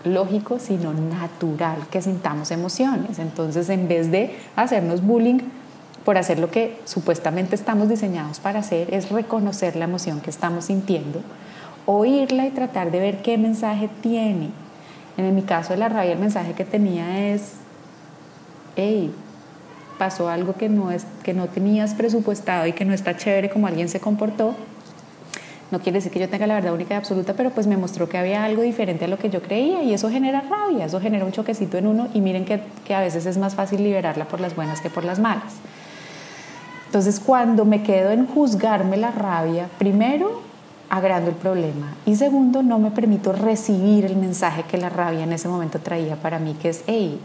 lógico, 0.03 0.59
sino 0.59 0.93
natural 0.93 1.87
que 1.89 2.01
sintamos 2.01 2.51
emociones. 2.51 3.19
Entonces, 3.19 3.69
en 3.69 3.87
vez 3.87 4.11
de 4.11 4.35
hacernos 4.55 5.01
bullying 5.01 5.39
por 6.05 6.17
hacer 6.17 6.39
lo 6.39 6.49
que 6.49 6.79
supuestamente 6.85 7.55
estamos 7.55 7.89
diseñados 7.89 8.39
para 8.39 8.59
hacer, 8.59 8.93
es 8.93 9.09
reconocer 9.11 9.75
la 9.75 9.85
emoción 9.85 10.21
que 10.21 10.29
estamos 10.29 10.65
sintiendo, 10.65 11.21
oírla 11.85 12.47
y 12.47 12.51
tratar 12.51 12.91
de 12.91 12.99
ver 12.99 13.21
qué 13.21 13.37
mensaje 13.37 13.89
tiene. 14.01 14.51
En 15.17 15.35
mi 15.35 15.41
caso 15.41 15.73
de 15.73 15.79
la 15.79 15.89
rabia, 15.89 16.13
el 16.13 16.19
mensaje 16.19 16.53
que 16.53 16.63
tenía 16.63 17.33
es, 17.33 17.53
hey, 18.77 19.13
pasó 19.97 20.29
algo 20.29 20.53
que 20.53 20.69
no, 20.69 20.91
es, 20.91 21.05
que 21.23 21.33
no 21.33 21.47
tenías 21.47 21.93
presupuestado 21.93 22.65
y 22.65 22.73
que 22.73 22.85
no 22.85 22.93
está 22.93 23.17
chévere 23.17 23.49
como 23.49 23.67
alguien 23.67 23.89
se 23.89 23.99
comportó. 23.99 24.55
No 25.71 25.79
quiere 25.79 25.99
decir 25.99 26.11
que 26.11 26.19
yo 26.19 26.27
tenga 26.27 26.47
la 26.47 26.55
verdad 26.55 26.73
única 26.73 26.95
y 26.95 26.97
absoluta, 26.97 27.33
pero 27.33 27.51
pues 27.51 27.67
me 27.67 27.77
mostró 27.77 28.09
que 28.09 28.17
había 28.17 28.43
algo 28.43 28.63
diferente 28.63 29.05
a 29.05 29.07
lo 29.07 29.19
que 29.19 29.29
yo 29.29 29.41
creía 29.41 29.83
y 29.83 29.93
eso 29.93 30.09
genera 30.09 30.41
rabia, 30.41 30.85
eso 30.85 30.99
genera 30.99 31.25
un 31.25 31.31
choquecito 31.31 31.77
en 31.77 31.85
uno 31.85 32.07
y 32.13 32.21
miren 32.21 32.43
que, 32.43 32.61
que 32.85 32.95
a 32.95 33.01
veces 33.01 33.27
es 33.27 33.37
más 33.37 33.53
fácil 33.53 33.83
liberarla 33.83 34.25
por 34.25 34.39
las 34.39 34.55
buenas 34.55 34.81
que 34.81 34.89
por 34.89 35.05
las 35.05 35.19
malas. 35.19 35.53
Entonces, 36.87 37.19
cuando 37.19 37.65
me 37.65 37.83
quedo 37.83 38.09
en 38.09 38.25
juzgarme 38.25 38.97
la 38.97 39.11
rabia, 39.11 39.69
primero, 39.77 40.41
agrando 40.89 41.29
el 41.29 41.35
problema 41.35 41.93
y 42.07 42.15
segundo, 42.15 42.63
no 42.63 42.79
me 42.79 42.89
permito 42.89 43.31
recibir 43.31 44.05
el 44.05 44.15
mensaje 44.15 44.63
que 44.63 44.77
la 44.79 44.89
rabia 44.89 45.23
en 45.23 45.33
ese 45.33 45.47
momento 45.47 45.77
traía 45.79 46.15
para 46.15 46.39
mí, 46.39 46.55
que 46.59 46.69
es, 46.69 46.83
hey, 46.87 47.19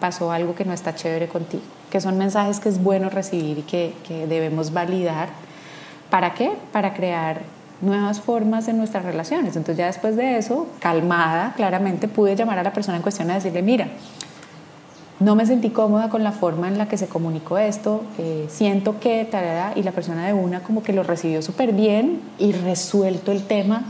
pasó 0.00 0.32
algo 0.32 0.54
que 0.54 0.64
no 0.64 0.72
está 0.72 0.94
chévere 0.94 1.28
contigo, 1.28 1.62
que 1.90 2.00
son 2.00 2.16
mensajes 2.16 2.60
que 2.60 2.70
es 2.70 2.82
bueno 2.82 3.10
recibir 3.10 3.58
y 3.58 3.62
que, 3.62 3.94
que 4.08 4.26
debemos 4.26 4.72
validar. 4.72 5.28
¿Para 6.08 6.32
qué? 6.32 6.52
Para 6.72 6.94
crear 6.94 7.42
nuevas 7.80 8.20
formas 8.20 8.68
en 8.68 8.78
nuestras 8.78 9.04
relaciones. 9.04 9.56
Entonces 9.56 9.76
ya 9.76 9.86
después 9.86 10.16
de 10.16 10.38
eso, 10.38 10.66
calmada, 10.78 11.52
claramente 11.56 12.08
pude 12.08 12.36
llamar 12.36 12.58
a 12.58 12.62
la 12.62 12.72
persona 12.72 12.96
en 12.96 13.02
cuestión 13.02 13.30
a 13.30 13.34
decirle, 13.34 13.62
mira, 13.62 13.88
no 15.20 15.36
me 15.36 15.46
sentí 15.46 15.70
cómoda 15.70 16.08
con 16.08 16.24
la 16.24 16.32
forma 16.32 16.68
en 16.68 16.76
la 16.76 16.88
que 16.88 16.96
se 16.96 17.06
comunicó 17.06 17.58
esto, 17.58 18.02
eh, 18.18 18.46
siento 18.48 18.98
que, 18.98 19.24
tarada, 19.24 19.72
y 19.76 19.82
la 19.82 19.92
persona 19.92 20.26
de 20.26 20.32
una 20.32 20.60
como 20.60 20.82
que 20.82 20.92
lo 20.92 21.02
recibió 21.02 21.40
súper 21.40 21.72
bien 21.72 22.20
y 22.38 22.52
resuelto 22.52 23.30
el 23.32 23.44
tema 23.44 23.84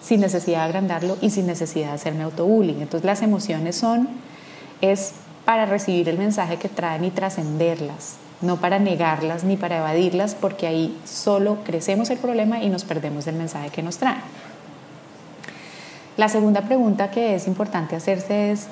sin 0.00 0.20
necesidad 0.20 0.58
de 0.58 0.64
agrandarlo 0.64 1.16
y 1.20 1.30
sin 1.30 1.46
necesidad 1.46 1.88
de 1.88 1.94
hacerme 1.94 2.22
autobullying. 2.22 2.80
Entonces 2.80 3.04
las 3.04 3.22
emociones 3.22 3.76
son, 3.76 4.08
es 4.80 5.14
para 5.44 5.66
recibir 5.66 6.08
el 6.08 6.18
mensaje 6.18 6.56
que 6.58 6.68
traen 6.68 7.04
y 7.04 7.10
trascenderlas, 7.10 8.16
no 8.40 8.56
para 8.56 8.78
negarlas 8.78 9.44
ni 9.44 9.56
para 9.56 9.78
evadirlas, 9.78 10.34
porque 10.34 10.66
ahí 10.66 10.98
solo 11.04 11.58
crecemos 11.64 12.10
el 12.10 12.18
problema 12.18 12.62
y 12.62 12.70
nos 12.70 12.84
perdemos 12.84 13.26
el 13.26 13.36
mensaje 13.36 13.70
que 13.70 13.82
nos 13.82 13.98
traen. 13.98 14.22
La 16.16 16.28
segunda 16.28 16.62
pregunta 16.62 17.10
que 17.10 17.34
es 17.34 17.46
importante 17.46 17.96
hacerse 17.96 18.50
es, 18.50 18.68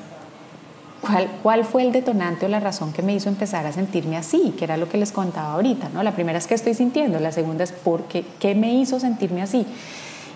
¿Cuál, 1.43 1.65
fue 1.65 1.83
el 1.83 1.93
detonante 1.93 2.47
o 2.47 2.49
la 2.49 2.59
razón 2.59 2.93
que 2.93 3.03
me 3.03 3.15
hizo 3.15 3.29
empezar 3.29 3.67
a 3.67 3.73
sentirme 3.73 4.17
así? 4.17 4.55
Que 4.59 4.65
era 4.65 4.77
lo 4.77 4.89
que 4.89 4.99
les 4.99 5.13
contaba 5.13 5.53
ahorita, 5.53 5.91
¿no? 5.91 6.03
La 6.03 6.13
primera 6.13 6.39
es 6.39 6.47
que 6.47 6.55
estoy 6.55 6.75
sintiendo, 6.75 7.21
la 7.21 7.33
segunda 7.33 7.65
es 7.65 7.73
por 7.73 8.05
qué, 8.05 8.25
qué 8.41 8.55
me 8.55 8.75
hizo 8.75 8.99
sentirme 8.99 9.43
así. 9.43 9.67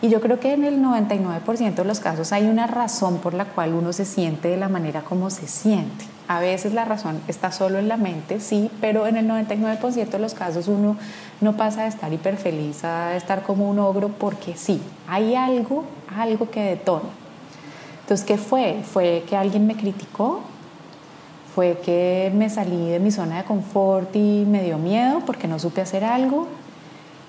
Y 0.03 0.09
yo 0.09 0.21
creo 0.21 0.39
que 0.39 0.53
en 0.53 0.65
el 0.65 0.81
99% 0.81 1.75
de 1.75 1.85
los 1.85 2.01
casos 2.01 2.33
hay 2.33 2.45
una 2.45 2.67
razón 2.67 3.19
por 3.19 3.35
la 3.35 3.47
cual 3.47 3.75
uno 3.75 3.93
se 3.93 4.05
siente 4.05 4.49
de 4.49 4.57
la 4.57 4.69
manera 4.69 5.03
como 5.03 5.29
se 5.31 5.49
siente. 5.49 6.05
A 6.31 6.39
veces 6.39 6.75
la 6.75 6.85
razón 6.85 7.21
está 7.27 7.51
solo 7.51 7.81
en 7.81 7.89
la 7.89 7.97
mente, 7.97 8.39
sí, 8.39 8.71
pero 8.81 9.09
en 9.09 9.17
el 9.17 9.27
99% 9.27 10.11
de 10.11 10.19
los 10.21 10.33
casos 10.33 10.69
uno 10.69 10.97
no 11.41 11.57
pasa 11.57 11.83
de 11.83 11.89
estar 11.89 12.13
hiper 12.13 12.37
feliz 12.37 12.85
a 12.85 13.17
estar 13.17 13.43
como 13.43 13.69
un 13.69 13.81
ogro 13.81 14.11
porque 14.11 14.55
sí, 14.57 14.81
hay 15.09 15.35
algo, 15.35 15.83
algo 16.17 16.49
que 16.49 16.63
detona. 16.63 17.09
Entonces, 18.03 18.25
¿qué 18.25 18.39
fue? 18.39 18.81
¿Fue 18.85 19.25
que 19.29 19.37
alguien 19.37 19.67
me 19.67 19.75
criticó? 19.75 20.43
¿Fue 21.53 21.81
que 21.85 22.31
me 22.33 22.49
salí 22.49 22.91
de 22.91 23.01
mi 23.01 23.11
zona 23.11 23.39
de 23.39 23.45
confort 23.45 24.15
y 24.15 24.45
me 24.47 24.63
dio 24.63 24.79
miedo 24.79 25.23
porque 25.27 25.49
no 25.49 25.59
supe 25.59 25.81
hacer 25.81 26.05
algo? 26.05 26.47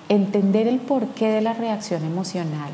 Entender 0.08 0.68
el 0.68 0.78
porqué 0.78 1.26
de 1.26 1.40
la 1.40 1.54
reacción 1.54 2.04
emocional 2.04 2.70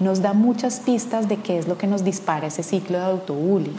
nos 0.00 0.22
da 0.22 0.32
muchas 0.32 0.80
pistas 0.80 1.28
de 1.28 1.36
qué 1.36 1.56
es 1.56 1.68
lo 1.68 1.78
que 1.78 1.86
nos 1.86 2.02
dispara 2.02 2.48
ese 2.48 2.64
ciclo 2.64 2.98
de 2.98 3.04
autobullying. 3.04 3.76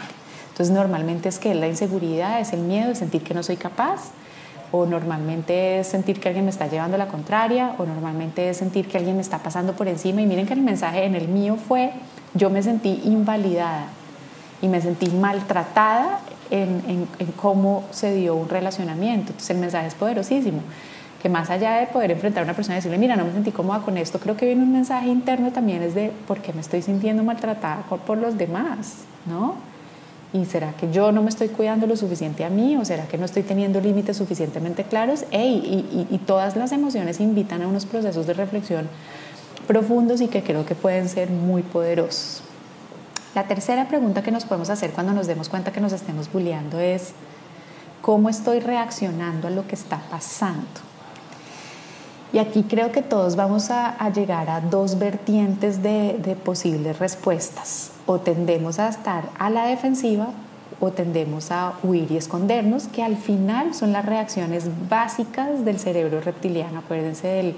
Entonces, 0.58 0.74
normalmente 0.74 1.30
es 1.30 1.38
que 1.38 1.54
la 1.54 1.68
inseguridad, 1.68 2.40
es 2.40 2.52
el 2.52 2.62
miedo 2.62 2.90
de 2.90 2.96
sentir 2.96 3.22
que 3.22 3.36
no 3.36 3.44
soy 3.44 3.58
capaz, 3.58 4.10
o 4.72 4.88
normalmente 4.88 5.78
es 5.80 5.86
sentir 5.86 6.20
que 6.20 6.30
alguien 6.30 6.46
me 6.46 6.50
está 6.50 6.66
llevando 6.66 6.98
la 6.98 7.10
contraria, 7.10 7.76
o 7.78 7.86
normalmente 7.86 8.50
es 8.50 8.58
sentir 8.58 8.88
que 8.88 8.98
alguien 8.98 9.18
me 9.18 9.22
está 9.22 9.38
pasando 9.38 9.74
por 9.74 9.88
encima. 9.88 10.20
Y 10.20 10.26
miren 10.26 10.48
que 10.48 10.56
el 10.56 10.62
mensaje 10.62 11.06
en 11.06 11.14
el 11.14 11.28
mío 11.28 11.58
fue, 11.58 11.92
yo 12.34 12.50
me 12.50 12.64
sentí 12.64 13.04
invalidada 13.06 13.86
y 14.60 14.68
me 14.68 14.82
sentí 14.82 15.12
maltratada 15.12 16.22
en, 16.50 17.08
cómo 17.36 17.84
se 17.92 18.16
dio 18.16 18.34
un 18.34 18.50
relacionamiento. 18.50 19.34
Entonces 19.34 19.52
el 19.52 19.58
mensaje 19.60 19.86
es 19.86 19.94
poderosísimo, 19.94 20.62
que 21.22 21.30
más 21.30 21.52
allá 21.52 21.74
de 21.74 21.86
poder 21.86 22.10
enfrentar 22.10 22.42
a 22.42 22.46
una 22.46 22.56
persona 22.56 22.78
y 22.78 22.78
decirle, 22.78 22.98
mira, 22.98 23.16
no 23.16 23.26
me 23.26 23.32
sentí 23.32 23.52
cómoda 23.52 23.82
con 23.82 23.96
esto, 23.96 24.20
creo 24.20 24.36
que 24.36 24.48
viene 24.48 24.64
un 24.64 24.74
mensaje 24.74 25.08
interno 25.08 25.52
también 25.52 25.84
es 25.84 25.94
de, 25.94 26.12
¿por 26.28 26.40
qué 26.40 26.52
me 26.52 26.62
estoy 26.62 26.82
sintiendo 26.82 27.22
maltratada 27.22 27.84
por 27.84 28.18
los 28.18 28.40
demás? 28.40 29.04
¿No? 29.28 29.77
¿Y 30.34 30.44
será 30.46 30.74
que 30.74 30.92
yo 30.92 31.12
no 31.14 31.24
me 31.24 31.30
estoy 31.30 31.48
cuidando 31.48 31.88
lo 31.88 31.96
suficiente 31.96 32.44
a 32.44 32.50
mí? 32.50 32.76
¿O 32.76 32.84
será 32.84 33.08
que 33.08 33.18
no 33.18 33.26
estoy 33.26 33.44
teniendo 33.44 33.80
límites 33.80 34.18
suficientemente 34.18 34.84
claros? 34.84 35.24
y, 35.32 36.08
y, 36.10 36.18
todas 36.20 36.58
las 36.58 36.74
emociones 36.74 37.22
invitan 37.22 37.62
a 37.62 37.68
unos 37.68 37.86
procesos 37.86 38.28
de 38.28 38.34
reflexión 38.34 38.90
profundos 39.68 40.22
y 40.22 40.28
que 40.28 40.44
creo 40.44 40.66
que 40.66 40.76
pueden 40.76 41.08
ser 41.08 41.30
muy 41.30 41.62
poderosos. 41.62 42.42
La 43.36 43.48
tercera 43.48 43.88
pregunta 43.88 44.24
que 44.24 44.32
nos 44.32 44.46
podemos 44.46 44.70
hacer 44.70 44.92
cuando 44.92 45.14
nos 45.14 45.28
demos 45.28 45.48
cuenta 45.48 45.72
que 45.72 45.80
nos 45.80 45.94
estemos 45.94 46.32
bulleando 46.32 46.80
es, 46.80 47.12
¿cómo 48.02 48.30
estoy 48.30 48.60
reaccionando 48.60 49.48
a 49.48 49.52
lo 49.52 49.68
que 49.68 49.76
está 49.76 50.02
pasando? 50.10 50.66
Y 52.34 52.40
aquí 52.40 52.64
creo 52.64 52.92
que 52.92 53.02
todos 53.02 53.36
vamos 53.36 53.70
a, 53.70 53.96
llegar 54.10 54.50
a 54.50 54.60
dos 54.60 55.00
vertientes 55.00 55.82
de, 55.82 56.18
de 56.22 56.36
posibles 56.36 57.00
respuestas 57.00 57.92
o 58.08 58.20
tendemos 58.20 58.80
a 58.80 58.90
estar 58.90 59.30
a 59.38 59.52
la 59.52 59.68
defensiva 59.68 60.30
o 60.80 60.92
tendemos 60.92 61.52
a 61.52 61.74
huir 61.84 62.12
y 62.12 62.18
escondernos, 62.18 62.88
que 62.88 63.04
al 63.04 63.18
final 63.18 63.74
son 63.74 63.94
las 63.94 64.06
reacciones 64.06 64.70
básicas 64.90 65.66
del 65.66 65.80
cerebro 65.80 66.22
reptiliano. 66.22 66.80
Acuérdense 66.80 67.28
del, 67.28 67.56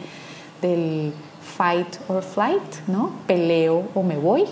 del 0.62 1.14
fight 1.42 1.98
or 2.08 2.24
flight, 2.24 2.88
¿no? 2.88 3.12
Peleo 3.28 3.84
o 3.94 4.04
me 4.04 4.18
voy. 4.18 4.46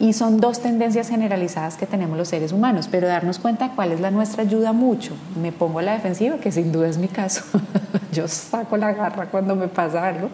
Y 0.00 0.12
son 0.12 0.38
dos 0.40 0.60
tendencias 0.60 1.08
generalizadas 1.08 1.76
que 1.76 1.86
tenemos 1.86 2.18
los 2.18 2.28
seres 2.28 2.52
humanos, 2.52 2.88
pero 2.90 3.06
darnos 3.06 3.38
cuenta 3.38 3.72
cuál 3.76 3.92
es 3.92 4.00
la 4.00 4.10
nuestra 4.10 4.42
ayuda 4.42 4.72
mucho. 4.72 5.14
Me 5.40 5.52
pongo 5.52 5.78
a 5.78 5.82
la 5.82 5.92
defensiva, 5.92 6.36
que 6.38 6.50
sin 6.50 6.72
duda 6.72 6.88
es 6.88 6.98
mi 6.98 7.08
caso. 7.08 7.44
Yo 8.12 8.26
saco 8.26 8.76
la 8.76 8.92
garra 8.92 9.26
cuando 9.26 9.54
me 9.54 9.68
pasa 9.68 10.06
algo. 10.06 10.30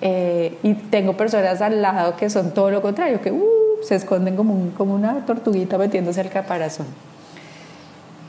Eh, 0.00 0.58
y 0.62 0.74
tengo 0.74 1.16
personas 1.16 1.60
al 1.60 1.80
lado 1.80 2.16
que 2.16 2.30
son 2.30 2.52
todo 2.52 2.70
lo 2.70 2.80
contrario, 2.80 3.20
que 3.20 3.30
uh, 3.30 3.60
se 3.82 3.94
esconden 3.94 4.36
como, 4.36 4.70
como 4.76 4.94
una 4.94 5.24
tortuguita 5.26 5.78
metiéndose 5.78 6.20
al 6.20 6.30
caparazón. 6.30 6.86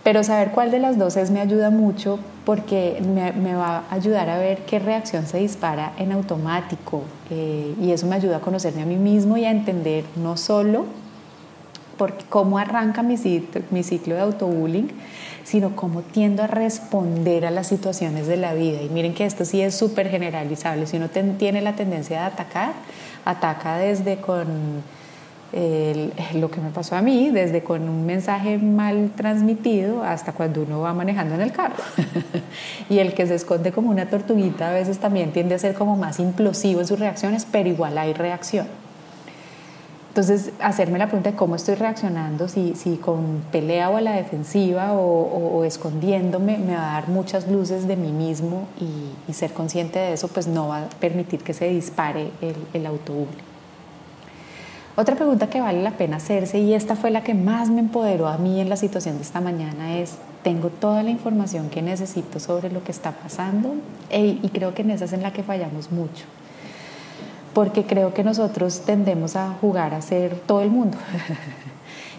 Pero 0.04 0.24
saber 0.24 0.52
cuál 0.52 0.72
de 0.72 0.80
las 0.80 0.98
dos 0.98 1.16
es 1.16 1.30
me 1.30 1.40
ayuda 1.40 1.70
mucho 1.70 2.18
porque 2.44 3.02
me, 3.06 3.54
va 3.54 3.84
a 3.90 3.94
ayudar 3.94 4.30
a 4.30 4.40
ver 4.40 4.60
qué 4.66 4.80
reacción 4.80 5.28
se 5.28 5.38
dispara 5.38 5.94
en 5.98 6.12
automático 6.12 7.04
eh, 7.30 7.76
y 7.80 7.92
eso 7.92 8.08
me 8.08 8.16
ayuda 8.16 8.38
a 8.38 8.42
conocerme 8.42 8.82
a 8.82 8.86
mí 8.86 8.96
mismo 8.96 9.38
y 9.38 9.46
a 9.46 9.52
entender 9.52 10.04
no 10.16 10.38
solo 10.38 10.86
porque 11.98 12.26
cómo 12.30 12.58
arranca 12.58 13.04
mi 13.04 13.16
ciclo, 13.16 13.62
mi 13.70 13.84
ciclo 13.84 14.16
de 14.16 14.22
autobullying, 14.22 14.88
sino 15.44 15.76
cómo 15.76 16.02
tiendo 16.02 16.42
a 16.42 16.48
responder 16.48 17.46
a 17.46 17.52
las 17.52 17.68
situaciones 17.68 18.26
de 18.26 18.38
la 18.38 18.56
vida. 18.56 18.82
Y 18.82 18.90
miren 18.90 19.14
que 19.14 19.24
esto 19.24 19.46
sí 19.46 19.62
es 19.62 19.76
súper 19.76 20.10
generalizable. 20.10 20.88
Si 20.88 20.98
uno 20.98 21.10
tiene 21.10 21.62
la 21.62 21.76
tendencia 21.76 22.22
de 22.22 22.26
atacar, 22.26 22.74
ataca 23.24 23.78
desde 23.78 24.18
con 24.18 24.48
lo 25.54 26.50
que 26.50 26.62
me 26.62 26.70
pasó 26.70 26.96
a 26.96 27.02
mí, 27.02 27.30
desde 27.30 27.64
con 27.64 27.90
un 27.90 28.06
mensaje 28.06 28.58
mal 28.58 29.12
transmitido 29.16 30.04
hasta 30.04 30.32
cuando 30.32 30.62
uno 30.62 30.82
va 30.82 30.94
manejando 30.94 31.36
en 31.36 31.42
el 31.42 31.52
carro. 31.52 31.76
y 32.90 33.00
el 33.00 33.14
que 33.14 33.28
se 33.28 33.36
esconde 33.36 33.72
como 33.72 33.90
una 33.90 34.10
tortuguita 34.10 34.70
a 34.70 34.74
veces 34.74 35.00
también 35.00 35.32
tiende 35.32 35.56
a 35.56 35.60
ser 35.60 35.74
como 35.74 35.98
más 35.98 36.20
implosivo 36.20 36.82
en 36.82 36.88
sus 36.88 37.00
reacciones, 37.00 37.46
pero 37.52 37.68
igual 37.68 37.98
hay 37.98 38.14
reacción. 38.14 38.68
Entonces, 40.12 40.52
hacerme 40.60 41.00
la 41.00 41.06
pregunta 41.06 41.32
de 41.32 41.38
cómo 41.38 41.56
estoy 41.56 41.76
reaccionando, 41.76 42.50
si, 42.50 42.76
si 42.76 42.98
con 42.98 43.44
pelea 43.50 43.90
o 43.90 43.96
a 43.96 44.02
la 44.02 44.12
defensiva 44.12 44.92
o, 44.92 45.64
escondiéndome, 45.64 46.58
me 46.58 46.76
va 46.76 46.90
a 46.90 46.94
dar 46.96 47.08
muchas 47.08 47.48
luces 47.48 47.88
de 47.88 47.96
mí 47.96 48.12
mismo 48.12 48.68
y, 48.78 49.32
ser 49.32 49.54
consciente 49.54 49.98
de 50.00 50.12
eso, 50.12 50.28
pues 50.28 50.48
no 50.48 50.68
va 50.68 50.80
a 50.80 50.90
permitir 51.00 51.40
que 51.40 51.54
se 51.54 51.70
dispare 51.70 52.32
el, 52.42 52.56
el 52.74 52.86
otra 54.96 55.16
pregunta 55.16 55.50
que 55.50 55.62
vale 55.62 55.82
la 55.82 55.92
pena 55.92 56.18
hacerse, 56.18 56.60
y 56.60 56.74
esta 56.74 56.96
fue 56.96 57.12
la 57.12 57.24
que 57.24 57.34
más 57.34 57.70
me 57.70 57.80
empoderó 57.80 58.28
a 58.28 58.38
mí 58.38 58.60
en 58.60 58.70
la 58.70 58.76
situación 58.76 59.18
de 59.18 59.24
esta 59.24 59.42
mañana, 59.42 59.98
es, 59.98 60.18
¿tengo 60.44 60.70
toda 60.70 61.04
la 61.04 61.10
información 61.10 61.70
que 61.70 61.82
necesito 61.82 62.40
sobre 62.40 62.72
lo 62.72 62.84
que 62.84 62.92
está 62.92 63.12
pasando? 63.12 63.76
y 64.14 64.50
creo 64.50 64.74
que 64.74 64.82
en 64.82 64.92
esa 64.92 65.06
es 65.06 65.14
en 65.14 65.22
la 65.22 65.32
que 65.32 65.42
fallamos 65.42 65.92
mucho, 65.92 66.26
porque 67.54 67.86
creo 67.86 68.14
que 68.14 68.24
nosotros 68.24 68.82
tendemos 68.86 69.36
a 69.36 69.54
jugar 69.62 69.94
a 69.94 70.02
ser 70.02 70.36
todo 70.36 70.62
el 70.62 70.70
mundo. 70.70 70.98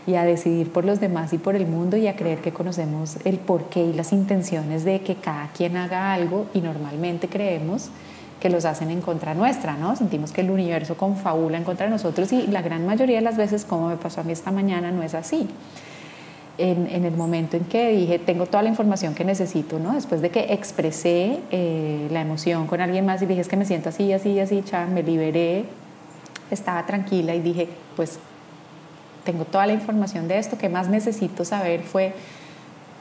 y 0.06 0.14
a 0.14 0.24
decidir 0.24 0.72
por 0.72 0.84
los 0.84 1.00
demás 1.00 1.32
y 1.32 1.38
por 1.38 1.54
el 1.54 1.66
mundo 1.66 1.96
y 1.96 2.06
a 2.06 2.16
creer 2.16 2.40
que 2.40 2.52
conocemos 2.52 3.18
el 3.24 3.38
porqué 3.38 3.84
y 3.84 3.92
las 3.92 4.12
intenciones 4.12 4.84
de 4.84 5.00
que 5.00 5.14
cada 5.16 5.48
quien 5.48 5.76
haga 5.76 6.12
algo 6.12 6.46
y 6.54 6.60
normalmente 6.60 7.28
creemos 7.28 7.90
que 8.42 8.50
los 8.50 8.64
hacen 8.64 8.90
en 8.90 9.00
contra 9.00 9.34
nuestra, 9.34 9.76
¿no? 9.76 9.94
Sentimos 9.94 10.32
que 10.32 10.40
el 10.40 10.50
universo 10.50 10.96
confabula 10.96 11.58
en 11.58 11.62
contra 11.62 11.87
de 11.87 11.92
nosotros 11.92 12.32
y 12.32 12.49
la 12.49 12.61
gran 12.61 12.84
mayoría 12.84 13.18
de 13.18 13.22
las 13.22 13.37
veces, 13.37 13.64
como 13.64 13.88
me 13.88 13.96
pasó 13.96 14.20
a 14.20 14.25
mí 14.25 14.32
esta 14.32 14.50
mañana, 14.50 14.90
no 14.90 15.04
es 15.04 15.14
así. 15.14 15.49
En, 16.58 17.04
el 17.04 17.16
momento 17.16 17.56
en 17.56 17.64
que 17.64 17.92
dije, 17.92 18.18
tengo 18.18 18.46
toda 18.46 18.64
la 18.64 18.68
información 18.68 19.14
que 19.14 19.25
necesito, 19.25 19.78
¿no? 19.78 19.94
Después 19.94 20.20
de 20.22 20.30
que 20.30 20.52
expresé 20.52 21.38
eh, 21.52 22.08
la 22.11 22.20
emoción 22.20 22.66
con 22.66 22.80
alguien 22.80 23.06
más 23.06 23.22
y 23.22 23.26
dije, 23.26 23.42
es 23.42 23.49
que 23.49 23.56
me 23.56 23.64
siento 23.64 23.90
así, 23.90 24.12
así, 24.12 24.40
así, 24.40 24.62
ya 24.62 24.87
me 24.87 25.04
liberé, 25.04 25.64
estaba 26.50 26.84
tranquila 26.84 27.37
y 27.37 27.40
dije, 27.40 27.68
pues 27.94 28.18
tengo 29.25 29.44
toda 29.44 29.66
la 29.68 29.72
información 29.72 30.26
de 30.26 30.38
esto, 30.38 30.58
que 30.58 30.68
más 30.68 30.88
necesito 30.88 31.44
saber 31.44 31.82
fue 31.82 32.12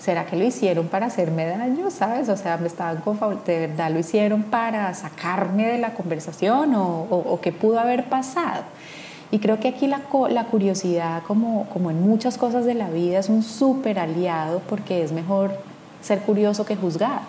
¿será 0.01 0.25
que 0.25 0.35
lo 0.35 0.43
hicieron 0.43 0.87
para 0.87 1.05
hacerme 1.05 1.45
daño? 1.45 1.91
¿Sabes? 1.91 2.27
O 2.29 2.35
sea, 2.35 2.57
me 2.57 2.67
estaban 2.67 2.97
con 2.97 3.19
¿de 3.45 3.67
verdad 3.67 3.91
lo 3.91 3.99
hicieron 3.99 4.43
para 4.43 4.93
sacarme 4.95 5.67
de 5.67 5.77
la 5.77 5.93
conversación 5.93 6.73
o, 6.75 7.39
qué 7.41 7.51
pudo 7.51 7.79
haber 7.79 8.05
pasado? 8.05 8.63
Y 9.29 9.39
creo 9.39 9.59
que 9.59 9.69
aquí 9.69 9.87
la, 9.87 10.01
la 10.29 10.45
curiosidad, 10.45 11.21
como, 11.23 11.67
como 11.67 11.91
en 11.91 12.01
muchas 12.01 12.37
cosas 12.37 12.65
de 12.65 12.73
la 12.73 12.89
vida, 12.89 13.19
es 13.19 13.29
un 13.29 13.43
súper 13.43 13.99
aliado 13.99 14.61
porque 14.67 15.03
es 15.03 15.11
mejor 15.11 15.51
ser 16.01 16.19
curioso 16.21 16.65
que 16.65 16.75
juzgar. 16.75 17.21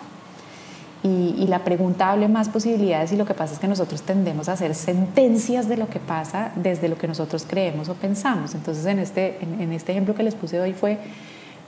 Y, 1.03 1.35
y, 1.37 1.47
la 1.47 1.59
pregunta 1.59 2.11
hable 2.11 2.29
más 2.29 2.47
posibilidades 2.47 3.11
y 3.11 3.17
lo 3.17 3.25
que 3.25 3.33
pasa 3.33 3.53
es 3.53 3.59
que 3.59 3.67
nosotros 3.67 4.03
tendemos 4.03 4.47
a 4.47 4.53
hacer 4.53 4.73
sentencias 4.73 5.67
de 5.67 5.75
lo 5.75 5.89
que 5.89 5.99
pasa 5.99 6.53
desde 6.55 6.87
lo 6.87 6.97
que 6.97 7.09
nosotros 7.09 7.45
creemos 7.47 7.89
o 7.89 7.93
pensamos. 7.93 8.55
Entonces 8.55 8.85
en 8.85 8.99
este, 8.99 9.37
en 9.41 9.73
este 9.73 9.91
ejemplo 9.91 10.15
que 10.15 10.23
les 10.23 10.33
puse 10.33 10.61
hoy 10.61 10.71
fue, 10.71 10.97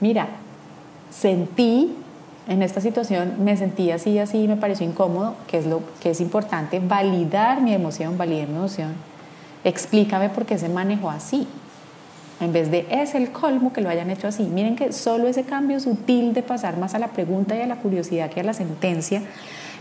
mira, 0.00 0.26
sentí 1.20 1.94
en 2.48 2.62
esta 2.62 2.80
situación, 2.80 3.44
me 3.44 3.56
sentí 3.56 3.90
así, 3.90 4.18
así, 4.18 4.46
me 4.46 4.56
pareció 4.56 4.86
incómodo, 4.86 5.34
que 5.48 5.58
es 5.58 5.66
lo 5.66 5.82
que 6.00 6.10
es 6.10 6.20
importante, 6.20 6.78
validar 6.78 7.60
mi 7.60 7.72
emoción, 7.72 8.16
validar 8.16 8.48
mi 8.48 8.56
emoción. 8.56 8.92
Explícame 9.64 10.28
por 10.28 10.46
qué 10.46 10.56
se 10.58 10.68
manejó 10.68 11.10
así. 11.10 11.48
En 12.38 12.52
vez 12.52 12.70
de 12.70 12.86
es 12.90 13.14
el 13.14 13.32
colmo 13.32 13.72
que 13.72 13.80
lo 13.80 13.88
hayan 13.88 14.10
hecho 14.10 14.28
así. 14.28 14.44
Miren 14.44 14.76
que 14.76 14.92
solo 14.92 15.26
ese 15.26 15.44
cambio 15.44 15.80
sutil 15.80 16.34
de 16.34 16.42
pasar 16.42 16.76
más 16.76 16.94
a 16.94 16.98
la 16.98 17.08
pregunta 17.08 17.56
y 17.56 17.62
a 17.62 17.66
la 17.66 17.76
curiosidad 17.76 18.30
que 18.30 18.40
a 18.40 18.44
la 18.44 18.52
sentencia 18.52 19.22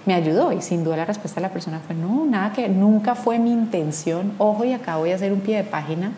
me 0.05 0.13
ayudó 0.13 0.53
y 0.53 0.61
sin 0.61 0.83
duda 0.83 0.97
la 0.97 1.05
respuesta 1.05 1.41
de 1.41 1.47
la 1.47 1.53
persona 1.53 1.81
fue 1.85 1.95
no, 1.95 2.25
nada 2.25 2.53
que 2.53 2.69
nunca 2.69 3.13
fue 3.13 3.37
mi 3.39 3.51
intención. 3.51 4.33
Ojo 4.37 4.63
y 4.63 4.71
acá 4.71 4.95
voy 4.97 5.11
a 5.11 5.15
hacer 5.15 5.33
un 5.33 5.41
pie 5.41 5.57
de 5.57 5.63
página 5.65 6.13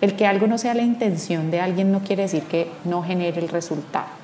el 0.00 0.16
que 0.16 0.26
algo 0.26 0.46
no 0.46 0.58
sea 0.58 0.74
la 0.74 0.82
intención 0.82 1.50
de 1.50 1.60
alguien 1.60 1.90
no 1.90 2.00
quiere 2.00 2.24
decir 2.24 2.42
que 2.42 2.70
no 2.84 3.02
genere 3.02 3.40
el 3.40 3.48
resultado. 3.48 4.23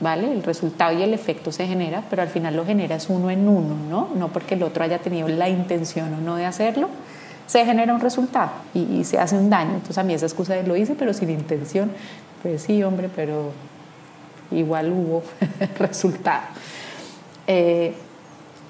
¿Vale? 0.00 0.32
El 0.32 0.42
resultado 0.42 0.98
y 0.98 1.02
el 1.02 1.12
efecto 1.12 1.52
se 1.52 1.66
genera, 1.66 2.02
pero 2.08 2.22
al 2.22 2.28
final 2.28 2.56
lo 2.56 2.64
generas 2.64 3.10
uno 3.10 3.30
en 3.30 3.46
uno, 3.46 3.76
¿no? 3.88 4.08
No 4.14 4.28
porque 4.28 4.54
el 4.54 4.62
otro 4.62 4.82
haya 4.82 4.98
tenido 4.98 5.28
la 5.28 5.50
intención 5.50 6.14
o 6.14 6.20
no 6.22 6.36
de 6.36 6.46
hacerlo, 6.46 6.88
se 7.46 7.66
genera 7.66 7.92
un 7.92 8.00
resultado 8.00 8.50
y, 8.72 9.04
se 9.04 9.18
hace 9.18 9.36
un 9.36 9.50
daño. 9.50 9.72
Entonces 9.72 9.98
a 9.98 10.02
mí 10.02 10.14
esa 10.14 10.24
excusa 10.24 10.54
de 10.54 10.62
lo 10.62 10.74
hice, 10.76 10.94
pero 10.94 11.12
sin 11.12 11.28
intención, 11.30 11.90
pues 12.42 12.62
sí, 12.62 12.82
hombre, 12.82 13.10
pero 13.14 13.52
igual 14.52 14.90
hubo 14.92 15.22
resultado. 15.78 16.44
Eh, 17.46 17.92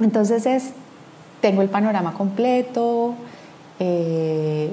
entonces 0.00 0.46
es, 0.46 0.72
tengo 1.40 1.62
el 1.62 1.68
panorama 1.68 2.14
completo, 2.14 3.14
eh, 3.78 4.70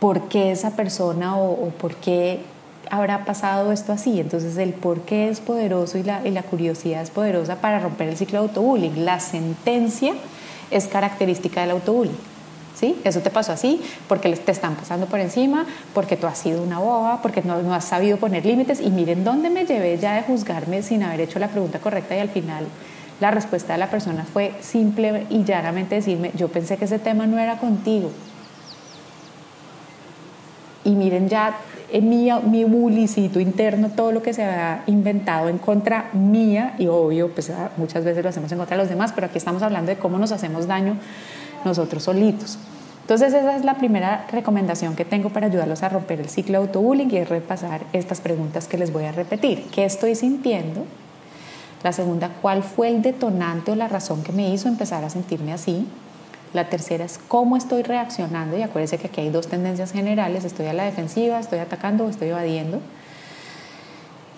por 0.00 0.22
qué 0.28 0.50
esa 0.50 0.74
persona 0.74 1.36
o, 1.38 1.68
por 1.70 1.94
qué 1.94 2.40
habrá 2.92 3.24
pasado 3.24 3.72
esto 3.72 3.92
así. 3.92 4.20
Entonces 4.20 4.58
el 4.58 4.74
por 4.74 5.00
qué 5.00 5.30
es 5.30 5.40
poderoso 5.40 5.96
y 5.96 6.02
la, 6.02 6.20
y 6.26 6.30
la 6.30 6.42
curiosidad 6.42 7.00
es 7.00 7.10
poderosa 7.10 7.56
para 7.56 7.80
romper 7.80 8.10
el 8.10 8.18
ciclo 8.18 8.40
de 8.40 8.48
autobullying. 8.48 9.06
La 9.06 9.18
sentencia 9.18 10.12
es 10.70 10.86
característica 10.88 11.62
del 11.62 11.70
autobullying. 11.70 12.32
¿Sí? 12.74 13.00
Eso 13.04 13.20
te 13.20 13.30
pasó 13.30 13.52
así, 13.52 13.80
porque 14.08 14.28
te 14.34 14.50
están 14.52 14.74
pasando 14.74 15.06
por 15.06 15.20
encima, 15.20 15.66
porque 15.94 16.16
tú 16.16 16.26
has 16.26 16.36
sido 16.36 16.62
una 16.62 16.80
boba, 16.80 17.22
porque 17.22 17.40
no, 17.42 17.62
no 17.62 17.74
has 17.74 17.84
sabido 17.84 18.18
poner 18.18 18.44
límites. 18.44 18.80
Y 18.80 18.90
miren 18.90 19.24
dónde 19.24 19.48
me 19.48 19.64
llevé 19.64 19.96
ya 19.96 20.14
de 20.14 20.22
juzgarme 20.22 20.82
sin 20.82 21.02
haber 21.02 21.22
hecho 21.22 21.38
la 21.38 21.48
pregunta 21.48 21.78
correcta 21.78 22.14
y 22.14 22.18
al 22.18 22.28
final 22.28 22.66
la 23.20 23.30
respuesta 23.30 23.74
de 23.74 23.78
la 23.78 23.88
persona 23.88 24.26
fue 24.30 24.52
simple 24.60 25.26
y 25.30 25.44
llanamente 25.44 25.94
decirme, 25.94 26.32
yo 26.34 26.48
pensé 26.48 26.76
que 26.76 26.86
ese 26.86 26.98
tema 26.98 27.26
no 27.26 27.38
era 27.38 27.58
contigo, 27.58 28.10
y 30.84 30.90
miren 30.90 31.28
ya 31.28 31.56
en 31.92 32.08
mi, 32.08 32.30
mi 32.64 33.06
interno 33.40 33.90
todo 33.90 34.12
lo 34.12 34.22
que 34.22 34.32
se 34.32 34.42
ha 34.42 34.82
inventado 34.86 35.48
en 35.48 35.58
contra 35.58 36.08
mía 36.14 36.74
y 36.78 36.86
obvio, 36.86 37.30
pues 37.30 37.50
ah, 37.50 37.70
muchas 37.76 38.02
veces 38.02 38.22
lo 38.22 38.30
hacemos 38.30 38.50
en 38.50 38.58
contra 38.58 38.76
de 38.76 38.82
los 38.82 38.88
demás, 38.88 39.12
pero 39.14 39.26
aquí 39.26 39.36
estamos 39.36 39.62
hablando 39.62 39.90
de 39.90 39.98
cómo 39.98 40.18
nos 40.18 40.32
hacemos 40.32 40.66
daño 40.66 40.96
nosotros 41.64 42.02
solitos. 42.02 42.58
Entonces 43.02 43.34
esa 43.34 43.56
es 43.56 43.64
la 43.64 43.74
primera 43.74 44.26
recomendación 44.32 44.96
que 44.96 45.04
tengo 45.04 45.28
para 45.28 45.46
ayudarlos 45.48 45.82
a 45.82 45.90
romper 45.90 46.20
el 46.20 46.28
ciclo 46.28 46.52
de 46.52 46.66
autobullying 46.66 47.10
y 47.12 47.18
es 47.18 47.28
repasar 47.28 47.82
estas 47.92 48.20
preguntas 48.20 48.68
que 48.68 48.78
les 48.78 48.92
voy 48.92 49.04
a 49.04 49.12
repetir. 49.12 49.66
¿Qué 49.70 49.84
estoy 49.84 50.14
sintiendo? 50.14 50.86
La 51.82 51.92
segunda, 51.92 52.30
¿cuál 52.40 52.62
fue 52.62 52.88
el 52.88 53.02
detonante 53.02 53.72
o 53.72 53.74
la 53.74 53.88
razón 53.88 54.22
que 54.22 54.32
me 54.32 54.48
hizo 54.48 54.68
empezar 54.68 55.04
a 55.04 55.10
sentirme 55.10 55.52
así? 55.52 55.86
La 56.54 56.68
tercera 56.68 57.04
es 57.04 57.18
cómo 57.28 57.56
estoy 57.56 57.82
reaccionando 57.82 58.58
y 58.58 58.62
acuérdense 58.62 58.98
que 58.98 59.06
aquí 59.06 59.20
hay 59.20 59.30
dos 59.30 59.48
tendencias 59.48 59.92
generales, 59.92 60.44
estoy 60.44 60.66
a 60.66 60.72
la 60.72 60.84
defensiva, 60.84 61.38
estoy 61.40 61.60
atacando 61.60 62.04
o 62.04 62.10
estoy 62.10 62.28
evadiendo. 62.28 62.80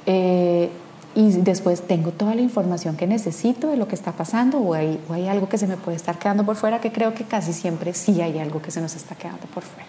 Eh, 0.06 0.70
y 1.16 1.30
después 1.30 1.82
tengo 1.82 2.10
toda 2.10 2.34
la 2.34 2.40
información 2.40 2.96
que 2.96 3.06
necesito 3.06 3.68
de 3.68 3.76
lo 3.76 3.86
que 3.86 3.94
está 3.94 4.12
pasando 4.12 4.58
o 4.58 4.74
hay, 4.74 5.00
o 5.08 5.12
hay 5.12 5.28
algo 5.28 5.48
que 5.48 5.58
se 5.58 5.66
me 5.66 5.76
puede 5.76 5.96
estar 5.96 6.18
quedando 6.18 6.44
por 6.44 6.56
fuera, 6.56 6.80
que 6.80 6.90
creo 6.90 7.14
que 7.14 7.24
casi 7.24 7.52
siempre 7.52 7.94
sí 7.94 8.20
hay 8.20 8.38
algo 8.38 8.60
que 8.60 8.70
se 8.70 8.80
nos 8.80 8.96
está 8.96 9.14
quedando 9.14 9.46
por 9.46 9.62
fuera. 9.62 9.86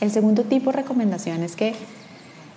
El 0.00 0.10
segundo 0.10 0.42
tipo 0.42 0.70
de 0.70 0.78
recomendación 0.78 1.42
es 1.42 1.54
que 1.56 1.74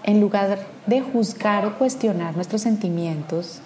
en 0.04 0.20
lugar 0.20 0.60
de 0.88 1.02
juzgar 1.02 1.66
o 1.66 1.78
cuestionar 1.78 2.36
nuestros 2.36 2.62
sentimientos, 2.62 3.62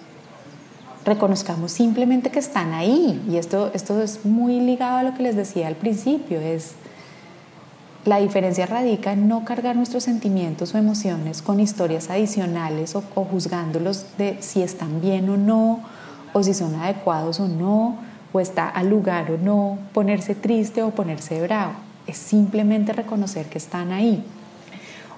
reconozcamos 1.04 1.72
simplemente 1.72 2.30
que 2.30 2.38
están 2.38 2.72
ahí. 2.72 3.22
Y 3.28 3.36
esto, 3.36 3.70
esto 3.74 4.00
es 4.02 4.24
muy 4.24 4.60
ligado 4.60 4.98
a 4.98 5.02
lo 5.02 5.14
que 5.14 5.22
les 5.22 5.36
decía 5.36 5.68
al 5.68 5.76
principio, 5.76 6.40
es 6.40 6.72
la 8.04 8.18
diferencia 8.18 8.66
radica 8.66 9.12
en 9.12 9.28
no 9.28 9.44
cargar 9.44 9.76
nuestros 9.76 10.04
sentimientos 10.04 10.74
o 10.74 10.78
emociones 10.78 11.40
con 11.40 11.58
historias 11.58 12.10
adicionales 12.10 12.94
o, 12.96 13.02
o 13.14 13.24
juzgándolos 13.24 14.04
de 14.18 14.36
si 14.40 14.62
están 14.62 15.00
bien 15.00 15.28
o 15.30 15.36
no, 15.36 15.80
o 16.32 16.42
si 16.42 16.52
son 16.52 16.74
adecuados 16.74 17.40
o 17.40 17.48
no, 17.48 17.96
o 18.32 18.40
está 18.40 18.68
al 18.68 18.90
lugar 18.90 19.30
o 19.30 19.38
no, 19.38 19.78
ponerse 19.92 20.34
triste 20.34 20.82
o 20.82 20.90
ponerse 20.90 21.40
bravo. 21.40 21.74
Es 22.06 22.18
simplemente 22.18 22.92
reconocer 22.92 23.46
que 23.46 23.58
están 23.58 23.92
ahí. 23.92 24.22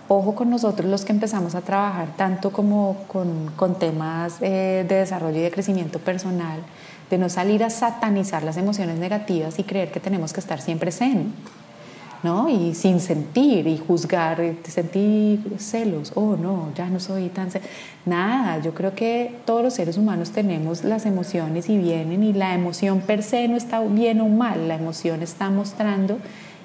Ojo 0.09 0.35
con 0.35 0.51
nosotros 0.51 0.88
los 0.88 1.05
que 1.05 1.12
empezamos 1.12 1.55
a 1.55 1.61
trabajar 1.61 2.16
tanto 2.16 2.53
como 2.53 2.97
con, 3.09 3.51
con 3.57 3.79
temas 3.79 4.37
eh, 4.40 4.85
de 4.88 4.95
desarrollo 4.97 5.38
y 5.38 5.42
de 5.42 5.51
crecimiento 5.51 5.99
personal, 5.99 6.61
de 7.11 7.19
no 7.19 7.29
salir 7.29 7.64
a 7.64 7.71
satanizar 7.71 8.42
las 8.42 8.57
emociones 8.57 8.99
negativas 8.99 9.59
y 9.59 9.64
creer 9.64 9.90
que 9.90 10.01
tenemos 10.01 10.33
que 10.33 10.40
estar 10.40 10.61
siempre 10.61 10.92
zen. 10.92 11.33
¿no? 12.23 12.49
Y 12.49 12.75
sin 12.75 12.99
sentir 12.99 13.66
y 13.66 13.79
juzgar, 13.79 14.40
sentir 14.64 15.40
celos, 15.59 16.12
oh 16.14 16.37
no, 16.37 16.73
ya 16.75 16.88
no 16.88 16.99
soy 16.99 17.29
tan... 17.29 17.49
Nada, 18.05 18.59
yo 18.61 18.75
creo 18.75 18.95
que 18.95 19.37
todos 19.45 19.62
los 19.62 19.75
seres 19.75 19.97
humanos 19.97 20.31
tenemos 20.31 20.83
las 20.83 21.07
emociones 21.07 21.69
y 21.69 21.79
vienen 21.79 22.25
y 22.25 22.33
la 22.33 22.55
emoción 22.55 23.01
per 23.01 23.23
se 23.23 23.47
no 23.49 23.57
está 23.57 23.81
bien 23.81 24.21
o 24.21 24.29
mal, 24.29 24.66
la 24.66 24.75
emoción 24.75 25.23
está 25.23 25.51
mostrando 25.51 26.19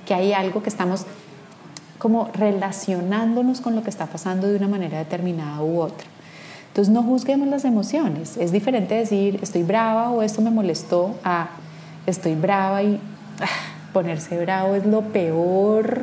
que 0.05 0.13
hay 0.13 0.33
algo 0.33 0.63
que 0.63 0.69
estamos 0.69 1.05
como 2.01 2.29
relacionándonos 2.33 3.61
con 3.61 3.75
lo 3.75 3.83
que 3.83 3.91
está 3.91 4.07
pasando 4.07 4.47
de 4.47 4.55
una 4.55 4.67
manera 4.67 4.97
determinada 4.97 5.61
u 5.61 5.79
otra. 5.79 6.07
Entonces 6.69 6.91
no 6.91 7.03
juzguemos 7.03 7.47
las 7.47 7.63
emociones. 7.63 8.37
Es 8.37 8.51
diferente 8.51 8.95
decir 8.95 9.37
estoy 9.43 9.61
brava 9.61 10.09
o 10.09 10.23
esto 10.23 10.41
me 10.41 10.49
molestó 10.49 11.13
a 11.23 11.49
estoy 12.07 12.33
brava 12.33 12.81
y 12.81 12.99
ah, 13.39 13.45
ponerse 13.93 14.39
bravo 14.41 14.73
es 14.73 14.83
lo 14.87 15.01
peor 15.01 16.01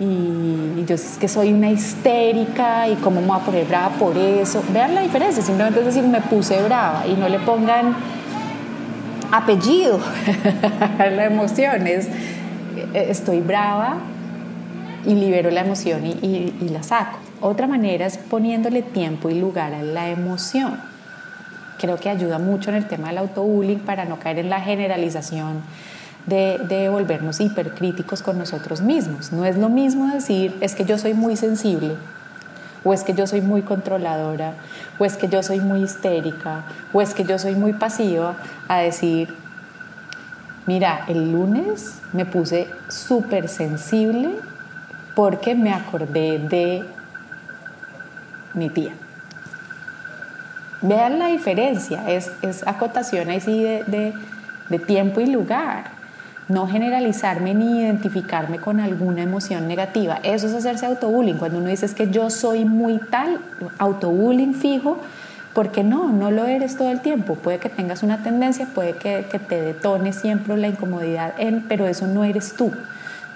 y, 0.00 0.84
yo 0.84 0.96
es 0.96 1.16
que 1.20 1.28
soy 1.28 1.52
una 1.52 1.70
histérica 1.70 2.88
y 2.88 2.96
cómo 2.96 3.20
me 3.20 3.28
voy 3.28 3.36
a 3.36 3.40
poner 3.40 3.66
brava 3.66 3.90
por 3.90 4.18
eso. 4.18 4.64
Vean 4.72 4.96
la 4.96 5.02
diferencia, 5.02 5.44
simplemente 5.44 5.78
es 5.78 5.86
decir 5.86 6.02
me 6.02 6.22
puse 6.22 6.60
brava 6.64 7.06
y 7.06 7.12
no 7.12 7.28
le 7.28 7.38
pongan 7.38 7.94
apellido 9.30 10.00
a 10.98 11.06
la 11.10 11.26
emoción. 11.26 11.86
Es 11.86 12.08
estoy 12.92 13.40
brava 13.42 13.98
y 15.06 15.14
libero 15.14 15.50
la 15.50 15.60
emoción 15.60 16.04
y, 16.04 16.68
la 16.68 16.82
saco. 16.82 17.18
Otra 17.40 17.66
manera 17.66 18.06
es 18.06 18.18
poniéndole 18.18 18.82
tiempo 18.82 19.30
y 19.30 19.38
lugar 19.38 19.72
a 19.72 19.82
la 19.82 20.08
emoción. 20.10 20.78
Creo 21.78 21.96
que 21.96 22.10
ayuda 22.10 22.38
mucho 22.38 22.70
en 22.70 22.76
el 22.76 22.88
tema 22.88 23.08
del 23.08 23.18
autobullying 23.18 23.80
para 23.80 24.04
no 24.04 24.18
caer 24.18 24.40
en 24.40 24.50
la 24.50 24.60
generalización 24.60 25.62
de, 26.26 26.58
de, 26.68 26.88
volvernos 26.88 27.40
hipercríticos 27.40 28.22
con 28.22 28.36
nosotros 28.36 28.80
mismos. 28.80 29.32
No 29.32 29.44
es 29.44 29.56
lo 29.56 29.68
mismo 29.68 30.12
decir, 30.12 30.56
es 30.60 30.74
que 30.74 30.84
yo 30.84 30.98
soy 30.98 31.14
muy 31.14 31.36
sensible, 31.36 31.94
o 32.82 32.92
es 32.92 33.04
que 33.04 33.14
yo 33.14 33.26
soy 33.28 33.42
muy 33.42 33.62
controladora, 33.62 34.54
o 34.98 35.04
es 35.04 35.16
que 35.16 35.28
yo 35.28 35.42
soy 35.42 35.60
muy 35.60 35.82
histérica, 35.82 36.64
o 36.92 37.00
es 37.00 37.14
que 37.14 37.24
yo 37.24 37.38
soy 37.38 37.54
muy 37.54 37.74
pasiva, 37.74 38.36
a 38.66 38.78
decir, 38.78 39.32
mira, 40.66 41.04
el 41.06 41.30
lunes 41.30 42.00
me 42.12 42.24
puse 42.24 42.66
súper 42.88 43.48
sensible 43.48 44.30
porque 45.16 45.54
me 45.54 45.72
acordé 45.72 46.38
de 46.38 46.84
mi 48.52 48.68
tía. 48.68 48.92
Vean 50.82 51.18
la 51.18 51.28
diferencia, 51.28 52.04
es, 52.06 52.30
acotación 52.66 53.30
ahí 53.30 53.40
de, 53.40 54.78
tiempo 54.86 55.20
y 55.22 55.26
lugar. 55.26 55.96
No 56.48 56.68
generalizarme 56.68 57.54
ni 57.54 57.80
identificarme 57.80 58.58
con 58.58 58.78
alguna 58.78 59.22
emoción 59.22 59.66
negativa. 59.66 60.20
Eso 60.22 60.46
es 60.48 60.52
hacerse 60.52 60.84
autobullying. 60.84 61.38
Cuando 61.38 61.58
uno 61.58 61.70
dice 61.70 61.86
es 61.86 61.94
que 61.94 62.10
yo 62.10 62.28
soy 62.28 62.66
muy 62.66 62.98
tal, 62.98 63.40
autobullying 63.78 64.54
fijo, 64.54 64.98
porque 65.54 65.82
no, 65.82 66.12
no 66.12 66.30
lo 66.30 66.44
eres 66.44 66.76
todo 66.76 66.90
el 66.90 67.00
tiempo. 67.00 67.36
Puede 67.36 67.58
que 67.58 67.70
tengas 67.70 68.02
una 68.02 68.22
tendencia, 68.22 68.66
puede 68.66 68.92
que, 68.92 69.26
que 69.30 69.38
te 69.38 69.62
detone 69.62 70.12
siempre 70.12 70.58
la 70.58 70.68
incomodidad, 70.68 71.32
en, 71.38 71.62
pero 71.62 71.86
eso 71.86 72.06
no 72.06 72.22
eres 72.22 72.52
tú 72.52 72.70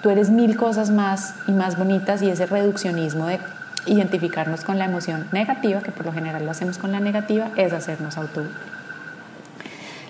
tú 0.03 0.11
eres 0.11 0.31
mil 0.31 0.57
cosas 0.57 0.91
más 0.91 1.35
y 1.47 1.53
más 1.53 1.79
bonitas 1.79 2.23
y 2.23 2.31
ese 2.31 2.47
reduccionismo 2.47 3.27
de 3.27 3.39
identificarnos 3.87 4.65
con 4.65 4.79
la 4.79 4.85
emoción 4.85 5.29
negativa, 5.33 5.83
que 5.83 5.91
por 5.91 6.07
lo 6.07 6.13
general 6.13 6.45
lo 6.45 6.51
hacemos 6.51 6.79
con 6.79 6.93
la 6.93 7.01
negativa, 7.01 7.51
es 7.57 7.73
hacernos 7.73 8.17
auto. 8.19 8.43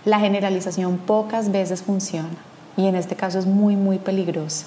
La 0.05 0.19
generalización 0.19 0.99
pocas 0.99 1.53
veces 1.53 1.83
funciona 1.83 2.29
y 2.77 2.87
en 2.87 2.95
este 2.95 3.17
caso 3.17 3.39
es 3.39 3.47
muy, 3.47 3.77
muy 3.77 3.99
peligrosa. 3.99 4.67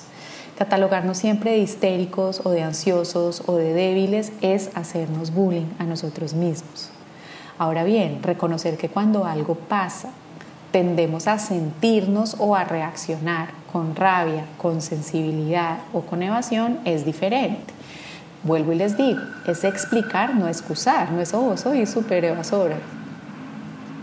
Catalogarnos 0.58 1.18
siempre 1.18 1.52
de 1.52 1.58
histéricos 1.58 2.42
o 2.44 2.52
de 2.52 2.62
ansiosos 2.62 3.42
o 3.48 3.56
de 3.56 3.74
débiles 3.74 4.32
es 4.42 4.70
hacernos 4.76 5.34
bullying 5.34 5.66
a 5.80 5.86
nosotros 5.86 6.36
mismos. 6.36 6.92
Ahora 7.58 7.84
bien, 7.84 8.22
reconocer 8.22 8.78
que 8.78 8.90
cuando 8.90 9.26
algo 9.26 9.56
pasa, 9.56 10.10
tendemos 10.74 11.28
a 11.28 11.38
sentirnos 11.38 12.36
o 12.40 12.56
a 12.56 12.64
reaccionar 12.64 13.50
con 13.72 13.96
rabia, 13.96 14.46
con 14.58 14.82
sensibilidad 14.82 15.78
o 15.94 16.02
con 16.02 16.24
evasión 16.24 16.80
es 16.84 17.06
diferente. 17.06 17.72
Vuelvo 18.42 18.74
y 18.74 18.76
les 18.78 18.98
digo, 18.98 19.22
es 19.48 19.64
explicar, 19.64 20.36
no 20.36 20.48
excusar, 20.48 21.12
no 21.12 21.22
es, 21.22 21.32
oh, 21.36 21.56
soy 21.58 21.86
súper 21.86 22.26
evasora, 22.26 22.78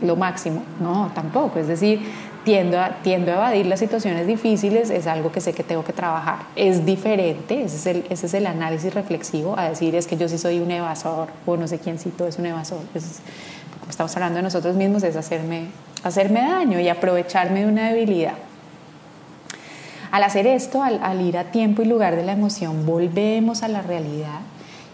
lo 0.00 0.14
máximo, 0.14 0.62
no, 0.80 1.10
tampoco, 1.12 1.58
es 1.58 1.66
decir, 1.66 2.00
tiendo 2.44 2.80
a, 2.80 2.90
tiendo 3.02 3.32
a 3.32 3.34
evadir 3.34 3.66
las 3.66 3.80
situaciones 3.80 4.28
difíciles, 4.28 4.90
es 4.90 5.08
algo 5.08 5.32
que 5.32 5.40
sé 5.40 5.52
que 5.52 5.64
tengo 5.64 5.84
que 5.84 5.92
trabajar, 5.92 6.38
es 6.54 6.86
diferente, 6.86 7.64
ese 7.64 7.76
es 7.76 7.86
el, 7.86 8.06
ese 8.10 8.26
es 8.26 8.34
el 8.34 8.46
análisis 8.46 8.94
reflexivo, 8.94 9.58
a 9.58 9.68
decir 9.68 9.96
es 9.96 10.06
que 10.06 10.16
yo 10.16 10.28
sí 10.28 10.38
soy 10.38 10.60
un 10.60 10.70
evasor, 10.70 11.28
o 11.46 11.56
no 11.56 11.66
sé 11.66 11.80
quién 11.80 11.98
cito 11.98 12.28
es 12.28 12.38
un 12.38 12.46
evasor, 12.46 12.78
como 13.80 13.90
estamos 13.90 14.14
hablando 14.16 14.36
de 14.36 14.44
nosotros 14.44 14.76
mismos, 14.76 15.02
es 15.02 15.16
hacerme, 15.16 15.66
hacerme 16.02 16.42
daño 16.42 16.80
y 16.80 16.88
aprovecharme 16.88 17.60
de 17.60 17.66
una 17.66 17.88
debilidad. 17.88 18.34
Al 20.10 20.24
hacer 20.24 20.46
esto, 20.46 20.82
al, 20.82 21.20
ir 21.20 21.38
a 21.38 21.52
tiempo 21.52 21.82
y 21.82 21.84
lugar 21.84 22.16
de 22.16 22.24
la 22.24 22.32
emoción, 22.32 22.84
volvemos 22.84 23.62
a 23.62 23.68
la 23.68 23.82
realidad 23.82 24.40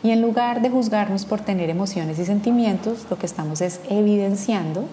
y 0.03 0.11
en 0.11 0.21
lugar 0.21 0.61
de 0.61 0.69
juzgarnos 0.69 1.25
por 1.25 1.41
tener 1.41 1.71
emociones 1.71 2.19
y 2.19 2.27
sentimientos, 2.27 3.07
lo 3.09 3.19
que 3.19 3.27
estamos 3.27 3.61
es 3.61 3.81
evidenciando 3.89 4.85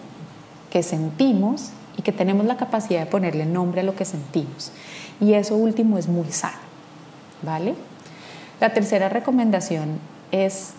que 0.72 0.82
sentimos 0.82 1.72
y 1.98 2.02
que 2.04 2.12
tenemos 2.12 2.46
la 2.46 2.58
capacidad 2.58 3.02
de 3.02 3.06
ponerle 3.06 3.46
nombre 3.46 3.82
a 3.82 3.84
lo 3.84 3.96
que 3.96 4.06
sentimos. 4.06 4.72
Y 5.20 5.34
eso 5.34 5.56
último 5.56 5.98
es 5.98 6.08
muy 6.08 6.32
sano, 6.32 6.58
¿vale? 7.42 7.76
La 8.62 8.74
tercera 8.74 9.10
recomendación 9.10 10.00
es 10.32 10.74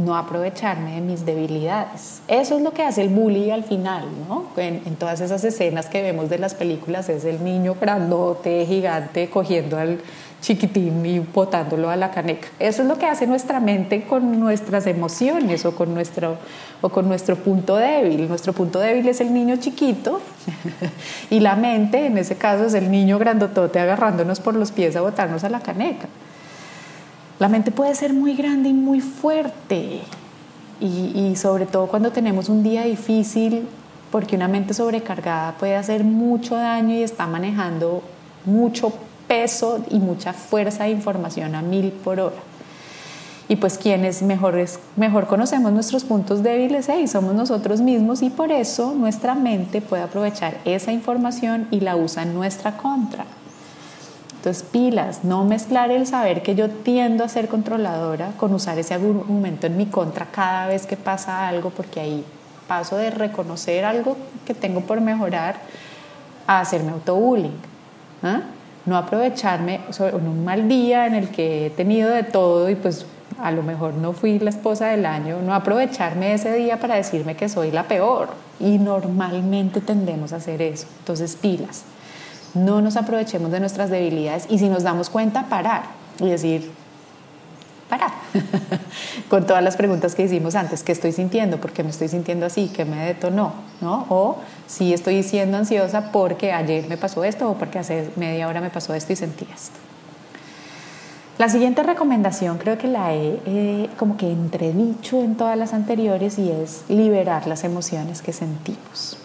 no 0.00 0.16
aprovecharme 0.16 0.94
de 0.94 1.00
mis 1.00 1.24
debilidades. 1.24 2.22
Eso 2.26 2.56
es 2.56 2.62
lo 2.62 2.72
que 2.72 2.82
hace 2.82 3.02
el 3.02 3.10
bully 3.10 3.50
al 3.50 3.64
final, 3.64 4.04
¿no? 4.28 4.46
En, 4.56 4.80
todas 4.96 5.20
esas 5.20 5.44
escenas 5.44 5.86
que 5.86 6.02
vemos 6.02 6.28
de 6.28 6.38
las 6.38 6.54
películas 6.54 7.08
es 7.08 7.24
el 7.24 7.44
niño 7.44 7.76
grandote, 7.80 8.64
gigante, 8.66 9.28
cogiendo 9.30 9.78
al 9.78 10.00
chiquitín 10.40 11.04
y 11.04 11.18
botándolo 11.18 11.90
a 11.90 11.96
la 11.96 12.10
caneca. 12.10 12.48
Eso 12.58 12.82
es 12.82 12.88
lo 12.88 12.98
que 12.98 13.06
hace 13.06 13.26
nuestra 13.26 13.60
mente 13.60 14.04
con 14.04 14.40
nuestras 14.40 14.86
emociones 14.86 15.66
o 15.66 15.74
con 15.74 15.92
nuestro, 15.92 16.38
o 16.80 16.88
con 16.88 17.06
nuestro 17.06 17.36
punto 17.36 17.76
débil. 17.76 18.26
Nuestro 18.26 18.52
punto 18.54 18.78
débil 18.78 19.06
es 19.08 19.20
el 19.20 19.34
niño 19.34 19.56
chiquito 19.56 20.20
y 21.30 21.40
la 21.40 21.56
mente, 21.56 22.06
en 22.06 22.16
ese 22.16 22.36
caso, 22.36 22.64
es 22.64 22.74
el 22.74 22.90
niño 22.90 23.18
grandotote 23.18 23.78
agarrándonos 23.78 24.40
por 24.40 24.54
los 24.54 24.72
pies 24.72 24.96
a 24.96 25.02
botarnos 25.02 25.44
a 25.44 25.50
la 25.50 25.60
caneca. 25.60 26.08
La 27.40 27.48
mente 27.48 27.70
puede 27.70 27.94
ser 27.94 28.12
muy 28.12 28.34
grande 28.34 28.68
y 28.68 28.74
muy 28.74 29.00
fuerte 29.00 30.02
y, 30.78 31.34
sobre 31.36 31.64
todo 31.64 31.86
cuando 31.86 32.12
tenemos 32.12 32.50
un 32.50 32.62
día 32.62 32.84
difícil, 32.84 33.66
porque 34.12 34.36
una 34.36 34.46
mente 34.46 34.74
sobrecargada 34.74 35.56
puede 35.56 35.74
hacer 35.74 36.04
mucho 36.04 36.56
daño 36.56 36.94
y 36.94 37.02
está 37.02 37.26
manejando 37.26 38.02
mucho 38.44 38.92
peso 39.26 39.82
y 39.88 40.00
mucha 40.00 40.34
fuerza 40.34 40.84
de 40.84 40.90
información 40.90 41.54
a 41.54 41.62
mil 41.62 41.92
por 41.92 42.20
hora. 42.20 42.42
Y 43.48 43.56
pues 43.56 43.78
quienes 43.78 44.20
mejor, 44.20 44.62
mejor 44.96 45.26
conocemos 45.26 45.72
nuestros 45.72 46.04
puntos 46.04 46.42
débiles 46.42 46.90
hey, 46.90 47.08
somos 47.08 47.34
nosotros 47.34 47.80
mismos 47.80 48.20
y 48.20 48.28
por 48.28 48.52
eso 48.52 48.94
nuestra 48.94 49.34
mente 49.34 49.80
puede 49.80 50.02
aprovechar 50.02 50.58
esa 50.66 50.92
información 50.92 51.68
y 51.70 51.80
la 51.80 51.96
usa 51.96 52.22
en 52.22 52.34
nuestra 52.34 52.76
contra. 52.76 53.24
Entonces, 54.40 54.62
pilas, 54.62 55.22
no 55.22 55.44
mezclar 55.44 55.90
el 55.90 56.06
saber 56.06 56.42
que 56.42 56.54
yo 56.54 56.70
tiendo 56.70 57.24
a 57.24 57.28
ser 57.28 57.46
controladora 57.46 58.32
con 58.38 58.54
usar 58.54 58.78
ese 58.78 58.94
argumento 58.94 59.66
en 59.66 59.76
mi 59.76 59.84
contra 59.84 60.24
cada 60.24 60.66
vez 60.66 60.86
que 60.86 60.96
pasa 60.96 61.46
algo, 61.46 61.68
porque 61.68 62.00
ahí 62.00 62.24
paso 62.66 62.96
de 62.96 63.10
reconocer 63.10 63.84
algo 63.84 64.16
que 64.46 64.54
tengo 64.54 64.80
por 64.80 65.02
mejorar 65.02 65.56
a 66.46 66.60
hacerme 66.60 66.92
autobullying. 66.92 67.52
¿ah? 68.22 68.40
No 68.86 68.96
aprovecharme 68.96 69.80
en 69.98 70.26
un 70.26 70.42
mal 70.42 70.66
día 70.70 71.06
en 71.06 71.16
el 71.16 71.28
que 71.28 71.66
he 71.66 71.70
tenido 71.70 72.08
de 72.08 72.22
todo 72.22 72.70
y 72.70 72.76
pues 72.76 73.04
a 73.38 73.52
lo 73.52 73.62
mejor 73.62 73.92
no 73.92 74.14
fui 74.14 74.38
la 74.38 74.48
esposa 74.48 74.86
del 74.86 75.04
año, 75.04 75.42
no 75.42 75.52
aprovecharme 75.52 76.32
ese 76.32 76.54
día 76.54 76.80
para 76.80 76.94
decirme 76.94 77.36
que 77.36 77.50
soy 77.50 77.72
la 77.72 77.82
peor. 77.82 78.30
Y 78.58 78.78
normalmente 78.78 79.82
tendemos 79.82 80.32
a 80.32 80.36
hacer 80.36 80.62
eso. 80.62 80.86
Entonces, 81.00 81.36
pilas 81.36 81.84
no 82.54 82.80
nos 82.80 82.96
aprovechemos 82.96 83.50
de 83.50 83.60
nuestras 83.60 83.90
debilidades 83.90 84.46
y 84.48 84.58
si 84.58 84.68
nos 84.68 84.82
damos 84.82 85.10
cuenta, 85.10 85.46
parar 85.48 85.82
y 86.18 86.28
decir, 86.28 86.70
parar. 87.88 88.10
Con 89.28 89.46
todas 89.46 89.62
las 89.62 89.76
preguntas 89.76 90.14
que 90.14 90.24
hicimos 90.24 90.54
antes, 90.54 90.82
¿qué 90.82 90.92
estoy 90.92 91.12
sintiendo? 91.12 91.60
¿Por 91.60 91.72
qué 91.72 91.82
me 91.82 91.90
estoy 91.90 92.08
sintiendo 92.08 92.46
así? 92.46 92.70
¿Qué 92.74 92.84
me 92.84 93.04
detonó? 93.04 93.52
¿No? 93.80 94.06
O 94.08 94.38
si 94.66 94.94
estoy 94.94 95.22
siendo 95.22 95.58
ansiosa 95.58 96.12
porque 96.12 96.52
ayer 96.52 96.88
me 96.88 96.96
pasó 96.96 97.24
esto 97.24 97.50
o 97.50 97.54
porque 97.54 97.78
hace 97.78 98.10
media 98.16 98.48
hora 98.48 98.60
me 98.60 98.70
pasó 98.70 98.94
esto 98.94 99.12
y 99.12 99.16
sentí 99.16 99.46
esto. 99.52 99.78
La 101.38 101.48
siguiente 101.48 101.82
recomendación 101.82 102.58
creo 102.58 102.76
que 102.76 102.86
la 102.86 103.14
he 103.14 103.88
como 103.98 104.18
que 104.18 104.30
entredicho 104.30 105.22
en 105.22 105.36
todas 105.36 105.56
las 105.56 105.72
anteriores 105.72 106.38
y 106.38 106.50
es 106.50 106.84
liberar 106.88 107.46
las 107.46 107.64
emociones 107.64 108.20
que 108.20 108.34
sentimos. 108.34 109.19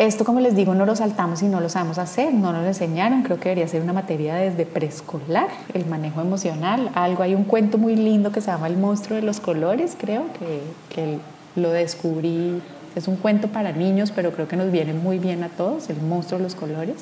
Esto, 0.00 0.24
como 0.24 0.40
les 0.40 0.56
digo, 0.56 0.74
no 0.74 0.86
lo 0.86 0.96
saltamos 0.96 1.42
y 1.42 1.44
no 1.44 1.60
lo 1.60 1.68
sabemos 1.68 1.98
hacer, 1.98 2.32
no 2.32 2.54
nos 2.54 2.62
lo 2.62 2.68
enseñaron, 2.68 3.22
creo 3.22 3.38
que 3.38 3.50
debería 3.50 3.68
ser 3.68 3.82
una 3.82 3.92
materia 3.92 4.34
desde 4.34 4.64
preescolar, 4.64 5.48
el 5.74 5.84
manejo 5.84 6.22
emocional, 6.22 6.90
algo, 6.94 7.22
hay 7.22 7.34
un 7.34 7.44
cuento 7.44 7.76
muy 7.76 7.96
lindo 7.96 8.32
que 8.32 8.40
se 8.40 8.50
llama 8.50 8.68
El 8.68 8.78
monstruo 8.78 9.16
de 9.16 9.22
los 9.26 9.40
colores, 9.40 9.98
creo 10.00 10.24
que, 10.38 10.62
que 10.94 11.18
lo 11.54 11.70
descubrí, 11.70 12.62
es 12.96 13.08
un 13.08 13.16
cuento 13.16 13.48
para 13.48 13.72
niños, 13.72 14.10
pero 14.10 14.32
creo 14.32 14.48
que 14.48 14.56
nos 14.56 14.72
viene 14.72 14.94
muy 14.94 15.18
bien 15.18 15.44
a 15.44 15.50
todos, 15.50 15.90
El 15.90 16.00
monstruo 16.00 16.38
de 16.38 16.44
los 16.44 16.54
colores. 16.54 16.96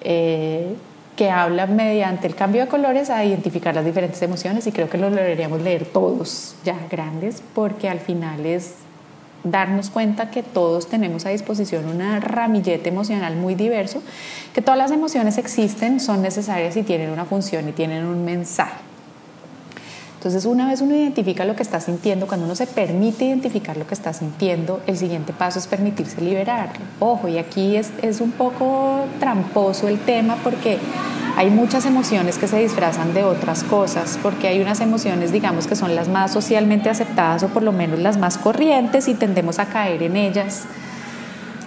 Eh, 0.00 0.74
que 1.14 1.30
habla 1.30 1.68
mediante 1.68 2.26
el 2.26 2.34
cambio 2.34 2.62
de 2.62 2.68
colores 2.68 3.08
a 3.08 3.24
identificar 3.24 3.76
las 3.76 3.84
diferentes 3.84 4.20
emociones 4.22 4.66
y 4.66 4.72
creo 4.72 4.90
que 4.90 4.98
lo 4.98 5.10
deberíamos 5.10 5.62
leer 5.62 5.84
todos 5.84 6.56
ya 6.64 6.76
grandes 6.90 7.40
porque 7.54 7.88
al 7.88 8.00
final 8.00 8.46
es 8.46 8.74
darnos 9.44 9.90
cuenta 9.90 10.30
que 10.30 10.42
todos 10.42 10.88
tenemos 10.88 11.26
a 11.26 11.30
disposición 11.30 11.86
una 11.86 12.20
ramillete 12.20 12.88
emocional 12.88 13.36
muy 13.36 13.54
diverso, 13.54 14.02
que 14.54 14.62
todas 14.62 14.78
las 14.78 14.90
emociones 14.90 15.38
existen, 15.38 16.00
son 16.00 16.22
necesarias 16.22 16.76
y 16.76 16.82
tienen 16.82 17.10
una 17.10 17.24
función 17.24 17.68
y 17.68 17.72
tienen 17.72 18.04
un 18.04 18.24
mensaje. 18.24 18.87
Entonces, 20.18 20.46
una 20.46 20.66
vez 20.66 20.80
uno 20.80 20.96
identifica 20.96 21.44
lo 21.44 21.54
que 21.54 21.62
está 21.62 21.78
sintiendo, 21.78 22.26
cuando 22.26 22.44
uno 22.44 22.56
se 22.56 22.66
permite 22.66 23.26
identificar 23.26 23.76
lo 23.76 23.86
que 23.86 23.94
está 23.94 24.12
sintiendo, 24.12 24.80
el 24.88 24.98
siguiente 24.98 25.32
paso 25.32 25.60
es 25.60 25.68
permitirse 25.68 26.20
liberarlo. 26.20 26.84
Ojo, 26.98 27.28
y 27.28 27.38
aquí 27.38 27.76
es, 27.76 27.92
es 28.02 28.20
un 28.20 28.32
poco 28.32 29.04
tramposo 29.20 29.86
el 29.86 30.00
tema 30.00 30.36
porque 30.42 30.78
hay 31.36 31.50
muchas 31.50 31.86
emociones 31.86 32.36
que 32.36 32.48
se 32.48 32.58
disfrazan 32.58 33.14
de 33.14 33.22
otras 33.22 33.62
cosas, 33.62 34.18
porque 34.20 34.48
hay 34.48 34.60
unas 34.60 34.80
emociones, 34.80 35.30
digamos, 35.30 35.68
que 35.68 35.76
son 35.76 35.94
las 35.94 36.08
más 36.08 36.32
socialmente 36.32 36.90
aceptadas 36.90 37.44
o 37.44 37.48
por 37.48 37.62
lo 37.62 37.70
menos 37.70 38.00
las 38.00 38.16
más 38.16 38.38
corrientes 38.38 39.06
y 39.06 39.14
tendemos 39.14 39.60
a 39.60 39.66
caer 39.66 40.02
en 40.02 40.16
ellas 40.16 40.64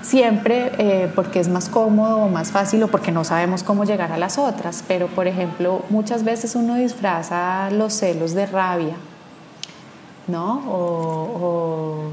siempre 0.02 0.72
eh, 0.78 1.12
porque 1.16 1.40
es 1.40 1.48
más 1.48 1.70
cómodo 1.70 2.18
o 2.18 2.30
más 2.30 2.52
fácil 2.52 2.84
o 2.84 2.88
porque 2.88 3.12
no 3.12 3.24
sabemos 3.24 3.64
cómo 3.64 3.84
llegar 3.84 4.12
a 4.12 4.18
las 4.18 4.38
otras. 4.38 4.84
Pero, 4.88 5.08
por 5.08 5.28
ejemplo, 5.28 5.84
muchas 5.90 6.24
veces 6.24 6.56
uno 6.56 6.76
disfraza 6.76 7.70
los 7.72 7.94
celos 7.94 8.34
de 8.34 8.46
rabia, 8.46 8.96
¿no? 10.28 10.62
O, 10.70 12.12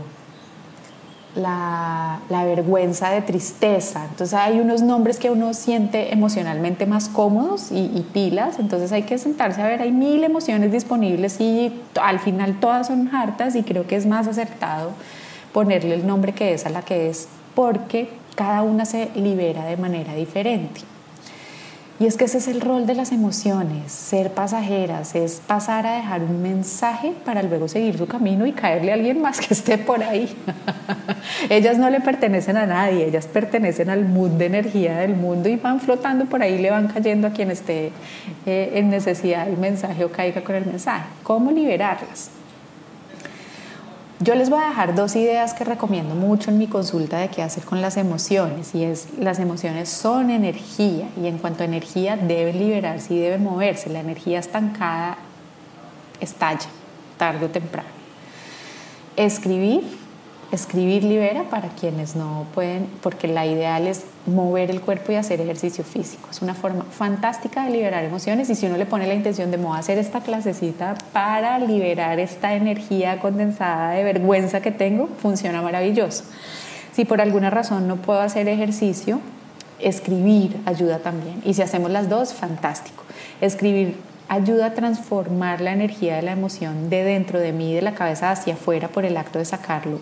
la, 1.34 2.20
vergüenza 2.28 3.10
de 3.10 3.22
tristeza. 3.22 4.04
Entonces 4.10 4.34
hay 4.34 4.58
unos 4.58 4.82
nombres 4.82 5.18
que 5.18 5.30
uno 5.30 5.54
siente 5.54 6.12
emocionalmente 6.12 6.86
más 6.86 7.08
cómodos 7.08 7.70
y, 7.70 7.90
y, 7.94 8.06
pilas, 8.12 8.58
entonces 8.58 8.90
hay 8.90 9.02
que 9.02 9.18
sentarse 9.18 9.62
a 9.62 9.66
ver, 9.66 9.82
hay 9.82 9.92
mil 9.92 10.24
emociones 10.24 10.72
disponibles 10.72 11.40
y 11.40 11.80
al 12.00 12.18
final 12.18 12.58
todas 12.58 12.88
son 12.88 13.14
hartas 13.14 13.54
y 13.54 13.62
creo 13.62 13.86
que 13.86 13.96
es 13.96 14.06
más 14.06 14.26
acertado 14.26 14.90
ponerle 15.52 15.94
el 15.94 16.06
nombre 16.06 16.32
que 16.32 16.54
es 16.54 16.66
a 16.66 16.70
la 16.70 16.82
que 16.82 17.10
es 17.10 17.28
porque 17.58 18.08
cada 18.36 18.62
una 18.62 18.84
se 18.84 19.10
libera 19.16 19.64
de 19.64 19.76
manera 19.76 20.14
diferente. 20.14 20.82
Y 21.98 22.06
es 22.06 22.16
que 22.16 22.26
ese 22.26 22.38
es 22.38 22.46
el 22.46 22.60
rol 22.60 22.86
de 22.86 22.94
las 22.94 23.10
emociones, 23.10 23.90
ser 23.90 24.30
pasajeras, 24.30 25.16
es 25.16 25.42
pasar 25.44 25.84
a 25.84 25.96
dejar 25.96 26.22
un 26.22 26.40
mensaje 26.40 27.14
para 27.24 27.42
luego 27.42 27.66
seguir 27.66 27.98
su 27.98 28.06
camino 28.06 28.46
y 28.46 28.52
caerle 28.52 28.92
a 28.92 28.94
alguien 28.94 29.20
más 29.20 29.40
que 29.40 29.52
esté 29.54 29.76
por 29.76 30.04
ahí. 30.04 30.32
ellas 31.50 31.78
no 31.78 31.90
le 31.90 32.00
pertenecen 32.00 32.56
a 32.56 32.64
nadie, 32.64 33.08
ellas 33.08 33.26
pertenecen 33.26 33.90
al 33.90 34.04
mood 34.04 34.30
de 34.30 34.46
energía 34.46 34.98
del 34.98 35.16
mundo 35.16 35.48
y 35.48 35.56
van 35.56 35.80
flotando 35.80 36.26
por 36.26 36.40
ahí, 36.40 36.58
le 36.58 36.70
van 36.70 36.86
cayendo 36.86 37.26
a 37.26 37.30
quien 37.30 37.50
esté 37.50 37.90
eh, 38.46 38.70
en 38.74 38.88
necesidad 38.88 39.46
del 39.46 39.58
mensaje 39.58 40.04
o 40.04 40.12
caiga 40.12 40.44
con 40.44 40.54
el 40.54 40.64
mensaje. 40.64 41.06
¿Cómo 41.24 41.50
liberarlas? 41.50 42.37
Yo 44.20 44.34
les 44.34 44.50
voy 44.50 44.60
a 44.60 44.70
dejar 44.70 44.96
dos 44.96 45.14
ideas 45.14 45.54
que 45.54 45.62
recomiendo 45.62 46.16
mucho 46.16 46.50
en 46.50 46.58
mi 46.58 46.66
consulta 46.66 47.18
de 47.18 47.28
qué 47.28 47.40
hacer 47.40 47.62
con 47.62 47.80
las 47.80 47.96
emociones 47.96 48.74
y 48.74 48.82
es 48.82 49.06
las 49.16 49.38
emociones 49.38 49.88
son 49.88 50.30
energía 50.30 51.08
y 51.16 51.28
en 51.28 51.38
cuanto 51.38 51.62
a 51.62 51.66
energía 51.66 52.16
deben 52.16 52.58
liberarse 52.58 53.14
y 53.14 53.20
deben 53.20 53.44
moverse. 53.44 53.90
La 53.90 54.00
energía 54.00 54.40
estancada 54.40 55.18
estalla 56.20 56.66
tarde 57.16 57.46
o 57.46 57.48
temprano. 57.48 57.88
Escribir 59.14 59.82
Escribir 60.50 61.04
libera 61.04 61.44
para 61.50 61.68
quienes 61.68 62.16
no 62.16 62.46
pueden, 62.54 62.88
porque 63.02 63.28
la 63.28 63.44
ideal 63.44 63.86
es 63.86 64.04
mover 64.24 64.70
el 64.70 64.80
cuerpo 64.80 65.12
y 65.12 65.16
hacer 65.16 65.42
ejercicio 65.42 65.84
físico. 65.84 66.28
Es 66.30 66.40
una 66.40 66.54
forma 66.54 66.84
fantástica 66.84 67.64
de 67.64 67.70
liberar 67.70 68.02
emociones 68.02 68.48
y 68.48 68.54
si 68.54 68.64
uno 68.64 68.78
le 68.78 68.86
pone 68.86 69.06
la 69.06 69.12
intención 69.12 69.50
de 69.50 69.58
hacer 69.74 69.98
esta 69.98 70.20
clasecita 70.20 70.94
para 71.12 71.58
liberar 71.58 72.18
esta 72.18 72.54
energía 72.54 73.20
condensada 73.20 73.90
de 73.90 74.02
vergüenza 74.04 74.62
que 74.62 74.70
tengo, 74.70 75.10
funciona 75.20 75.60
maravilloso. 75.60 76.24
Si 76.92 77.04
por 77.04 77.20
alguna 77.20 77.50
razón 77.50 77.86
no 77.86 77.96
puedo 77.96 78.20
hacer 78.20 78.48
ejercicio, 78.48 79.20
escribir 79.78 80.56
ayuda 80.64 81.00
también. 81.00 81.42
Y 81.44 81.52
si 81.52 81.60
hacemos 81.60 81.90
las 81.90 82.08
dos, 82.08 82.32
fantástico. 82.32 83.04
Escribir 83.42 83.96
ayuda 84.28 84.66
a 84.66 84.74
transformar 84.74 85.60
la 85.60 85.72
energía 85.72 86.16
de 86.16 86.22
la 86.22 86.32
emoción 86.32 86.90
de 86.90 87.02
dentro 87.02 87.38
de 87.38 87.52
mí, 87.52 87.74
de 87.74 87.82
la 87.82 87.94
cabeza 87.94 88.30
hacia 88.30 88.54
afuera 88.54 88.88
por 88.88 89.04
el 89.04 89.16
acto 89.16 89.38
de 89.38 89.44
sacarlo 89.44 90.00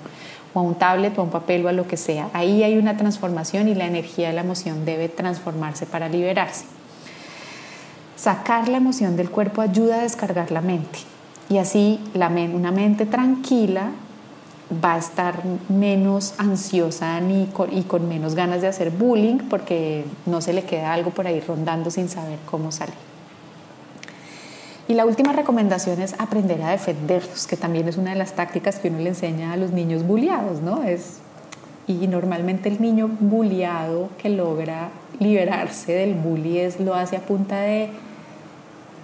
o 0.57 0.61
a 0.61 0.63
un 0.63 0.75
tablet 0.75 1.19
o 1.19 1.21
a 1.21 1.25
un 1.25 1.31
papel 1.31 1.67
o 1.67 1.69
a 1.69 1.73
lo 1.73 1.87
que 1.87 1.99
sea. 1.99 2.31
Ahí 2.33 2.63
hay 2.63 2.79
una 2.79 2.97
transformación 2.97 3.69
y 3.69 3.75
la 3.75 3.85
energía 3.85 4.29
de 4.29 4.33
la 4.33 4.41
emoción 4.41 4.87
debe 4.87 5.11
transformarse 5.11 5.85
para 5.85 6.09
liberarse. 6.09 6.65
Sacar 8.17 8.67
la 8.69 8.79
emoción 8.79 9.17
del 9.17 9.31
cuerpo 9.31 9.61
ayuda 9.61 9.97
a 9.97 10.03
descargar 10.03 10.51
la 10.51 10.63
mente 10.63 11.01
y 11.51 11.59
así 11.59 12.01
una 12.15 12.73
mente 12.73 13.05
tranquila 13.05 13.91
va 14.83 14.95
a 14.95 14.99
estar 14.99 15.43
menos 15.69 16.35
ansiosa 16.39 17.21
ni 17.21 17.49
y 17.71 17.83
con 17.83 18.09
menos 18.09 18.35
ganas 18.35 18.63
de 18.63 18.69
hacer 18.69 18.91
bullying 18.91 19.39
porque 19.51 20.07
no 20.25 20.41
se 20.41 20.55
le 20.55 20.65
queda 20.65 20.95
algo 20.95 21.11
por 21.11 21.27
ahí 21.27 21.39
rondando 21.41 21.91
sin 21.91 22.09
saber 22.09 22.39
cómo 22.51 22.73
salir. 22.73 23.16
Y 24.89 24.95
la 24.95 25.05
última 25.05 25.33
recomendación 25.33 26.01
es 26.01 26.15
aprender 26.19 26.63
a 26.63 26.71
defenderlos, 26.71 27.47
que 27.47 27.57
también 27.57 27.89
es 27.89 27.97
una 27.97 28.11
de 28.11 28.17
las 28.17 28.35
tácticas 28.35 28.79
que 28.79 28.89
uno 28.89 28.99
le 28.99 29.09
enseña 29.09 29.53
a 29.53 29.57
los 29.57 29.73
niños 29.73 30.07
bulliados, 30.07 30.61
¿no? 30.61 30.85
Es, 30.85 31.19
y 31.89 32.07
normalmente 32.07 32.69
el 32.69 32.81
niño 32.81 33.09
bulliado 33.09 34.11
que 34.19 34.29
logra 34.29 34.91
liberarse 35.19 35.93
del 35.93 36.15
bully 36.15 36.59
es, 36.59 36.79
lo 36.79 36.95
hace 36.95 37.17
a 37.17 37.21
punta 37.21 37.61
de, 37.61 37.91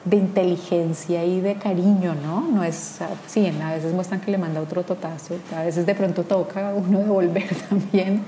de 0.05 0.16
inteligencia 0.16 1.25
y 1.25 1.40
de 1.40 1.55
cariño, 1.55 2.14
¿no? 2.14 2.42
No 2.42 2.62
es, 2.62 2.99
sí, 3.27 3.53
a 3.62 3.75
veces 3.75 3.92
muestran 3.92 4.21
que 4.21 4.31
le 4.31 4.38
manda 4.38 4.61
otro 4.61 4.85
totazo, 4.85 5.35
a 5.57 5.64
veces 5.64 5.85
de 5.85 5.95
pronto 5.97 6.23
toca 6.23 6.75
uno 6.75 6.99
devolver 7.05 7.49
también 7.68 8.23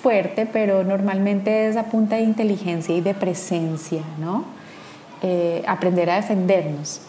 fuerte, 0.00 0.46
pero 0.46 0.84
normalmente 0.84 1.68
es 1.68 1.76
a 1.76 1.84
punta 1.84 2.16
de 2.16 2.22
inteligencia 2.22 2.94
y 2.94 3.00
de 3.00 3.14
presencia, 3.14 4.02
¿no? 4.20 4.44
Eh, 5.26 5.64
aprender 5.66 6.10
a 6.10 6.16
defendernos. 6.16 7.00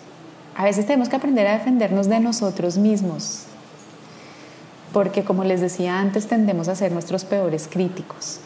A 0.56 0.64
veces 0.64 0.86
tenemos 0.86 1.10
que 1.10 1.18
aprender 1.18 1.46
a 1.48 1.58
defendernos 1.58 2.08
de 2.08 2.22
nosotros 2.22 2.78
mismos, 2.78 3.44
porque 4.94 5.26
como 5.26 5.44
les 5.44 5.60
decía 5.60 6.00
antes, 6.00 6.28
tendemos 6.28 6.70
a 6.70 6.76
ser 6.76 6.94
nuestros 6.94 7.26
peores 7.26 7.68
críticos. 7.70 8.40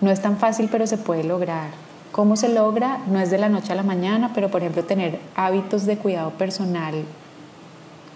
No 0.00 0.12
es 0.12 0.22
tan 0.22 0.36
fácil, 0.36 0.68
pero 0.70 0.86
se 0.86 0.98
puede 0.98 1.24
lograr. 1.24 1.70
¿Cómo 2.12 2.36
se 2.36 2.48
logra? 2.48 3.00
No 3.08 3.18
es 3.18 3.32
de 3.32 3.38
la 3.38 3.48
noche 3.48 3.72
a 3.72 3.74
la 3.74 3.82
mañana, 3.82 4.30
pero 4.36 4.50
por 4.52 4.60
ejemplo 4.60 4.84
tener 4.84 5.18
hábitos 5.34 5.84
de 5.84 5.98
cuidado 5.98 6.30
personal 6.30 6.94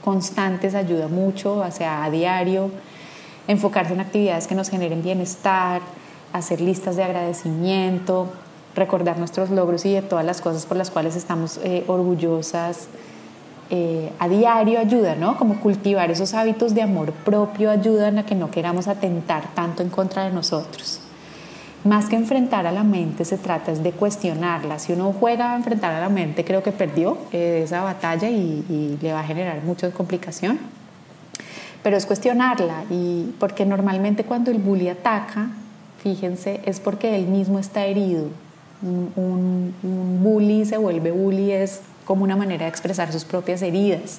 constantes 0.05 0.77
ayuda 0.77 1.09
mucho, 1.09 1.57
o 1.57 1.71
sea, 1.73 2.05
a 2.05 2.11
diario, 2.11 2.71
enfocarse 3.49 3.95
en 3.95 4.01
actividades 4.01 4.47
que 4.47 4.55
nos 4.55 4.69
generen 4.69 5.03
bienestar, 5.03 5.81
hacer 6.33 6.61
listas 6.61 6.95
de 6.95 7.05
agradecimiento, 7.05 8.29
recordar 8.75 9.19
nuestros 9.19 9.51
logros 9.51 9.85
y 9.85 9.93
de 9.93 10.03
todas 10.03 10.25
las 10.25 10.41
cosas 10.41 10.67
por 10.67 10.77
las 10.77 10.91
cuales 10.91 11.17
estamos 11.17 11.59
eh, 11.63 11.85
orgullosas. 11.87 12.89
Eh, 13.71 14.13
a 14.19 14.29
diario 14.29 14.79
ayuda, 14.79 15.15
¿no? 15.15 15.39
Como 15.39 15.59
cultivar 15.61 16.11
esos 16.11 16.35
hábitos 16.35 16.75
de 16.75 16.83
amor 16.83 17.13
propio 17.13 17.71
ayudan 17.71 18.19
a 18.19 18.27
que 18.27 18.35
no 18.35 18.51
queramos 18.51 18.87
atentar 18.87 19.55
tanto 19.55 19.83
en 19.83 19.89
contra 19.89 20.25
de 20.25 20.31
nosotros. 20.31 21.01
Más 21.85 22.07
que 22.07 22.17
enfrentar 22.17 22.67
a 22.67 22.73
la 22.73 22.85
mente, 22.85 23.25
se 23.25 23.39
trata 23.39 23.73
de 23.73 23.93
cuestionarla. 23.93 24.79
Si 24.79 24.93
uno 24.93 25.13
juega 25.19 25.53
a 25.53 25.57
enfrentar 25.57 25.93
a 25.95 26.01
la 26.01 26.09
mente, 26.09 26.45
creo 26.45 26.63
que 26.63 26.71
perdió 26.71 27.19
eh, 27.33 27.63
esa 27.65 27.83
batalla 27.83 28.29
y, 28.29 28.65
y, 28.69 28.99
le 29.01 29.13
va 29.13 29.21
a 29.21 29.25
generar 29.25 29.63
mucha 29.65 29.91
complicación. 29.91 30.59
Pero 31.83 31.97
es 31.97 32.07
cuestionarla, 32.07 32.85
y 32.91 33.35
porque 33.41 33.67
normalmente 33.67 34.23
cuando 34.23 34.53
el 34.53 34.59
bully 34.59 34.89
ataca, 34.89 35.49
fíjense, 35.99 36.61
es 36.67 36.79
porque 36.79 37.17
él 37.17 37.27
mismo 37.27 37.59
está 37.59 37.85
herido, 37.87 38.27
un, 38.83 40.21
bully 40.23 40.65
se 40.65 40.77
vuelve 40.77 41.13
bully 41.13 41.53
es 41.53 41.81
como 42.05 42.25
una 42.25 42.37
manera 42.37 42.65
de 42.65 42.71
expresar 42.71 43.13
sus 43.13 43.25
propias 43.25 43.63
heridas. 43.63 44.19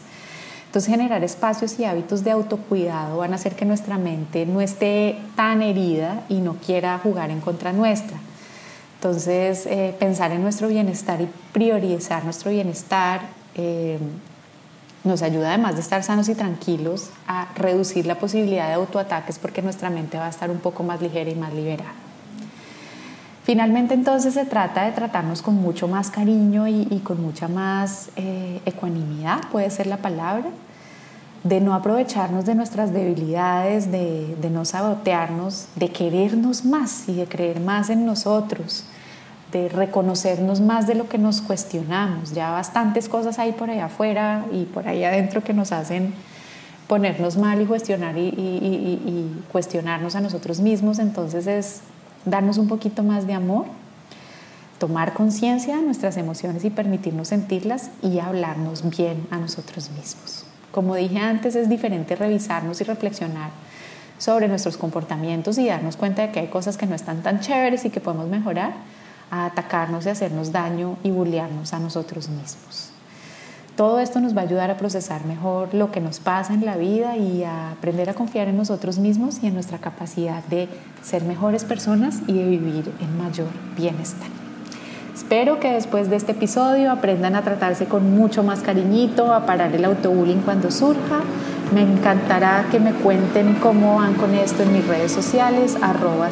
Entonces 0.68 0.90
generar 0.90 1.24
espacios 1.24 1.80
y 1.80 1.86
hábitos 1.86 2.24
de 2.24 2.32
autocuidado 2.32 3.18
van 3.18 3.34
a 3.34 3.36
hacer 3.36 3.56
que 3.56 3.66
nuestra 3.66 3.98
mente 3.98 4.46
no 4.46 4.60
esté 4.60 5.18
tan 5.36 5.62
herida 5.62 6.24
y 6.30 6.36
no 6.36 6.56
quiera 6.56 6.98
jugar 6.98 7.30
en 7.30 7.42
contra 7.42 7.74
nuestra. 7.74 8.18
Entonces, 8.96 9.66
eh, 9.66 9.94
pensar 10.00 10.32
en 10.32 10.42
nuestro 10.42 10.70
bienestar 10.70 11.22
y 11.22 11.28
priorizar 11.52 12.24
nuestro 12.24 12.52
bienestar 12.52 13.22
eh, 13.54 14.00
nos 15.04 15.22
ayuda, 15.22 15.50
además 15.50 15.76
de 15.76 15.82
estar 15.82 16.02
sanos 16.04 16.30
y 16.30 16.36
tranquilos, 16.36 17.10
a 17.28 17.50
reducir 17.56 18.06
la 18.06 18.16
posibilidad 18.16 18.68
de 18.70 18.74
autoataques 18.76 19.38
porque 19.40 19.62
nuestra 19.62 19.90
mente 19.90 20.18
va 20.18 20.28
a 20.28 20.30
estar 20.30 20.50
un 20.50 20.60
poco 20.60 20.84
más 20.84 21.02
ligera 21.02 21.30
y 21.30 21.36
más 21.36 21.54
liberada. 21.54 22.03
Finalmente, 23.54 23.94
entonces, 23.94 24.34
se 24.34 24.46
trata 24.46 24.86
de 24.86 24.94
tratarnos 24.94 25.44
con 25.44 25.54
mucho 25.54 25.88
más 25.88 26.10
cariño 26.10 26.68
y, 26.68 27.02
con 27.04 27.22
mucha 27.22 27.48
más 27.48 28.10
eh, 28.16 28.60
ecuanimidad, 28.66 29.42
puede 29.52 29.70
ser 29.70 29.86
la 29.86 29.98
palabra, 29.98 30.46
de 31.44 31.62
no 31.62 31.76
aprovecharnos 31.76 32.46
de 32.46 32.56
nuestras 32.56 32.94
debilidades, 32.94 33.92
de, 33.92 34.36
no 34.52 34.66
sabotearnos, 34.66 35.68
de 35.76 35.90
querernos 35.90 36.66
más 36.66 37.08
y 37.08 37.14
de 37.14 37.28
creer 37.28 37.60
más 37.60 37.92
en 37.92 38.08
nosotros 38.08 38.86
de 39.52 39.70
reconocernos 39.70 40.60
más 40.60 40.88
de 40.88 40.96
lo 40.96 41.08
que 41.08 41.20
nos 41.20 41.40
cuestionamos. 41.42 42.32
Ya 42.34 42.50
bastantes 42.50 43.08
cosas 43.08 43.38
hay 43.38 43.52
por 43.52 43.70
allá 43.70 43.86
afuera 43.86 44.48
y 44.52 44.64
por 44.64 44.88
ahí 44.88 45.04
adentro 45.04 45.44
que 45.44 45.54
nos 45.54 45.72
hacen 45.72 46.16
ponernos 46.88 47.38
mal 47.38 47.62
y 47.62 47.66
cuestionar 47.68 48.18
y, 48.18 49.44
cuestionarnos 49.52 50.16
a 50.16 50.22
nosotros 50.22 50.60
mismos. 50.60 50.98
Entonces 50.98 51.46
es 51.46 51.82
darnos 52.26 52.58
un 52.58 52.68
poquito 52.68 53.04
más 53.04 53.28
de 53.28 53.34
amor, 53.34 53.66
tomar 54.80 55.14
conciencia 55.14 55.78
de 55.78 55.84
nuestras 55.84 56.18
emociones 56.18 56.66
y 56.66 56.70
permitirnos 56.70 57.30
sentirlas 57.30 57.90
y 58.02 58.20
hablarnos 58.20 58.90
bien 58.90 59.28
a 59.32 59.38
nosotros 59.38 59.90
mismos. 59.92 60.46
Como 60.72 60.96
dije 60.96 61.20
antes, 61.20 61.56
es 61.56 61.70
diferente 61.70 62.16
revisarnos 62.16 62.82
y 62.82 62.84
reflexionar 62.84 63.52
sobre 64.18 64.48
nuestros 64.48 64.78
comportamientos 64.78 65.58
y 65.58 65.68
darnos 65.68 65.98
cuenta 65.98 66.22
de 66.22 66.32
que 66.32 66.40
hay 66.40 66.48
cosas 66.48 66.78
que 66.78 66.86
no 66.86 66.96
están 66.96 67.24
tan 67.24 67.42
chéveres 67.42 67.86
y 67.86 67.90
que 67.90 68.00
podemos 68.00 68.28
mejorar 68.28 68.74
a 69.30 69.46
atacarnos 69.46 70.06
y 70.06 70.10
hacernos 70.10 70.52
daño 70.52 70.98
y 71.04 71.12
bullearnos 71.12 71.74
a 71.74 71.80
nosotros 71.80 72.30
mismos. 72.30 72.93
Todo 73.76 74.00
esto 74.00 74.20
nos 74.20 74.38
va 74.38 74.42
a 74.42 74.44
ayudar 74.44 74.70
a 74.70 74.78
procesar 74.78 75.26
mejor 75.26 75.74
lo 75.74 75.92
que 75.92 76.00
nos 76.00 76.20
pasa 76.20 76.54
en 76.54 76.64
la 76.64 76.78
vida 76.78 77.18
y 77.18 77.44
a 77.44 77.72
aprender 77.72 78.08
a 78.08 78.14
confiar 78.14 78.48
en 78.48 78.56
nosotros 78.56 79.00
mismos 79.00 79.40
y 79.42 79.48
en 79.48 79.56
nuestra 79.56 79.80
capacidad 79.80 80.44
de 80.44 80.70
ser 81.02 81.24
mejores 81.24 81.64
personas 81.64 82.20
y 82.28 82.34
de 82.34 82.46
vivir 82.46 82.94
en 83.02 83.18
mayor 83.18 83.48
bienestar. 83.76 84.28
Espero 85.16 85.60
que 85.60 85.72
después 85.72 86.12
de 86.12 86.18
este 86.18 86.34
episodio 86.34 86.92
aprendan 86.92 87.36
a 87.36 87.44
tratarse 87.44 87.86
con 87.86 88.16
mucho 88.16 88.44
más 88.44 88.60
cariñito, 88.60 89.34
a 89.34 89.48
parar 89.48 89.74
el 89.74 89.86
autobullying 89.86 90.42
cuando 90.42 90.70
surja. 90.70 91.22
Me 91.74 91.82
encantará 91.82 92.68
que 92.70 92.80
me 92.80 92.94
cuenten 92.94 93.56
cómo 93.56 93.96
van 93.96 94.14
con 94.14 94.36
esto 94.36 94.62
en 94.62 94.74
mis 94.74 94.88
redes 94.88 95.12
sociales, 95.12 95.80
arroba 95.82 96.30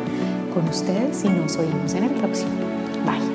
con 0.53 0.67
ustedes 0.67 1.23
y 1.23 1.29
nos 1.29 1.57
oímos 1.57 1.93
en 1.93 2.03
el 2.05 2.11
próximo. 2.11 2.51
Bye. 3.05 3.32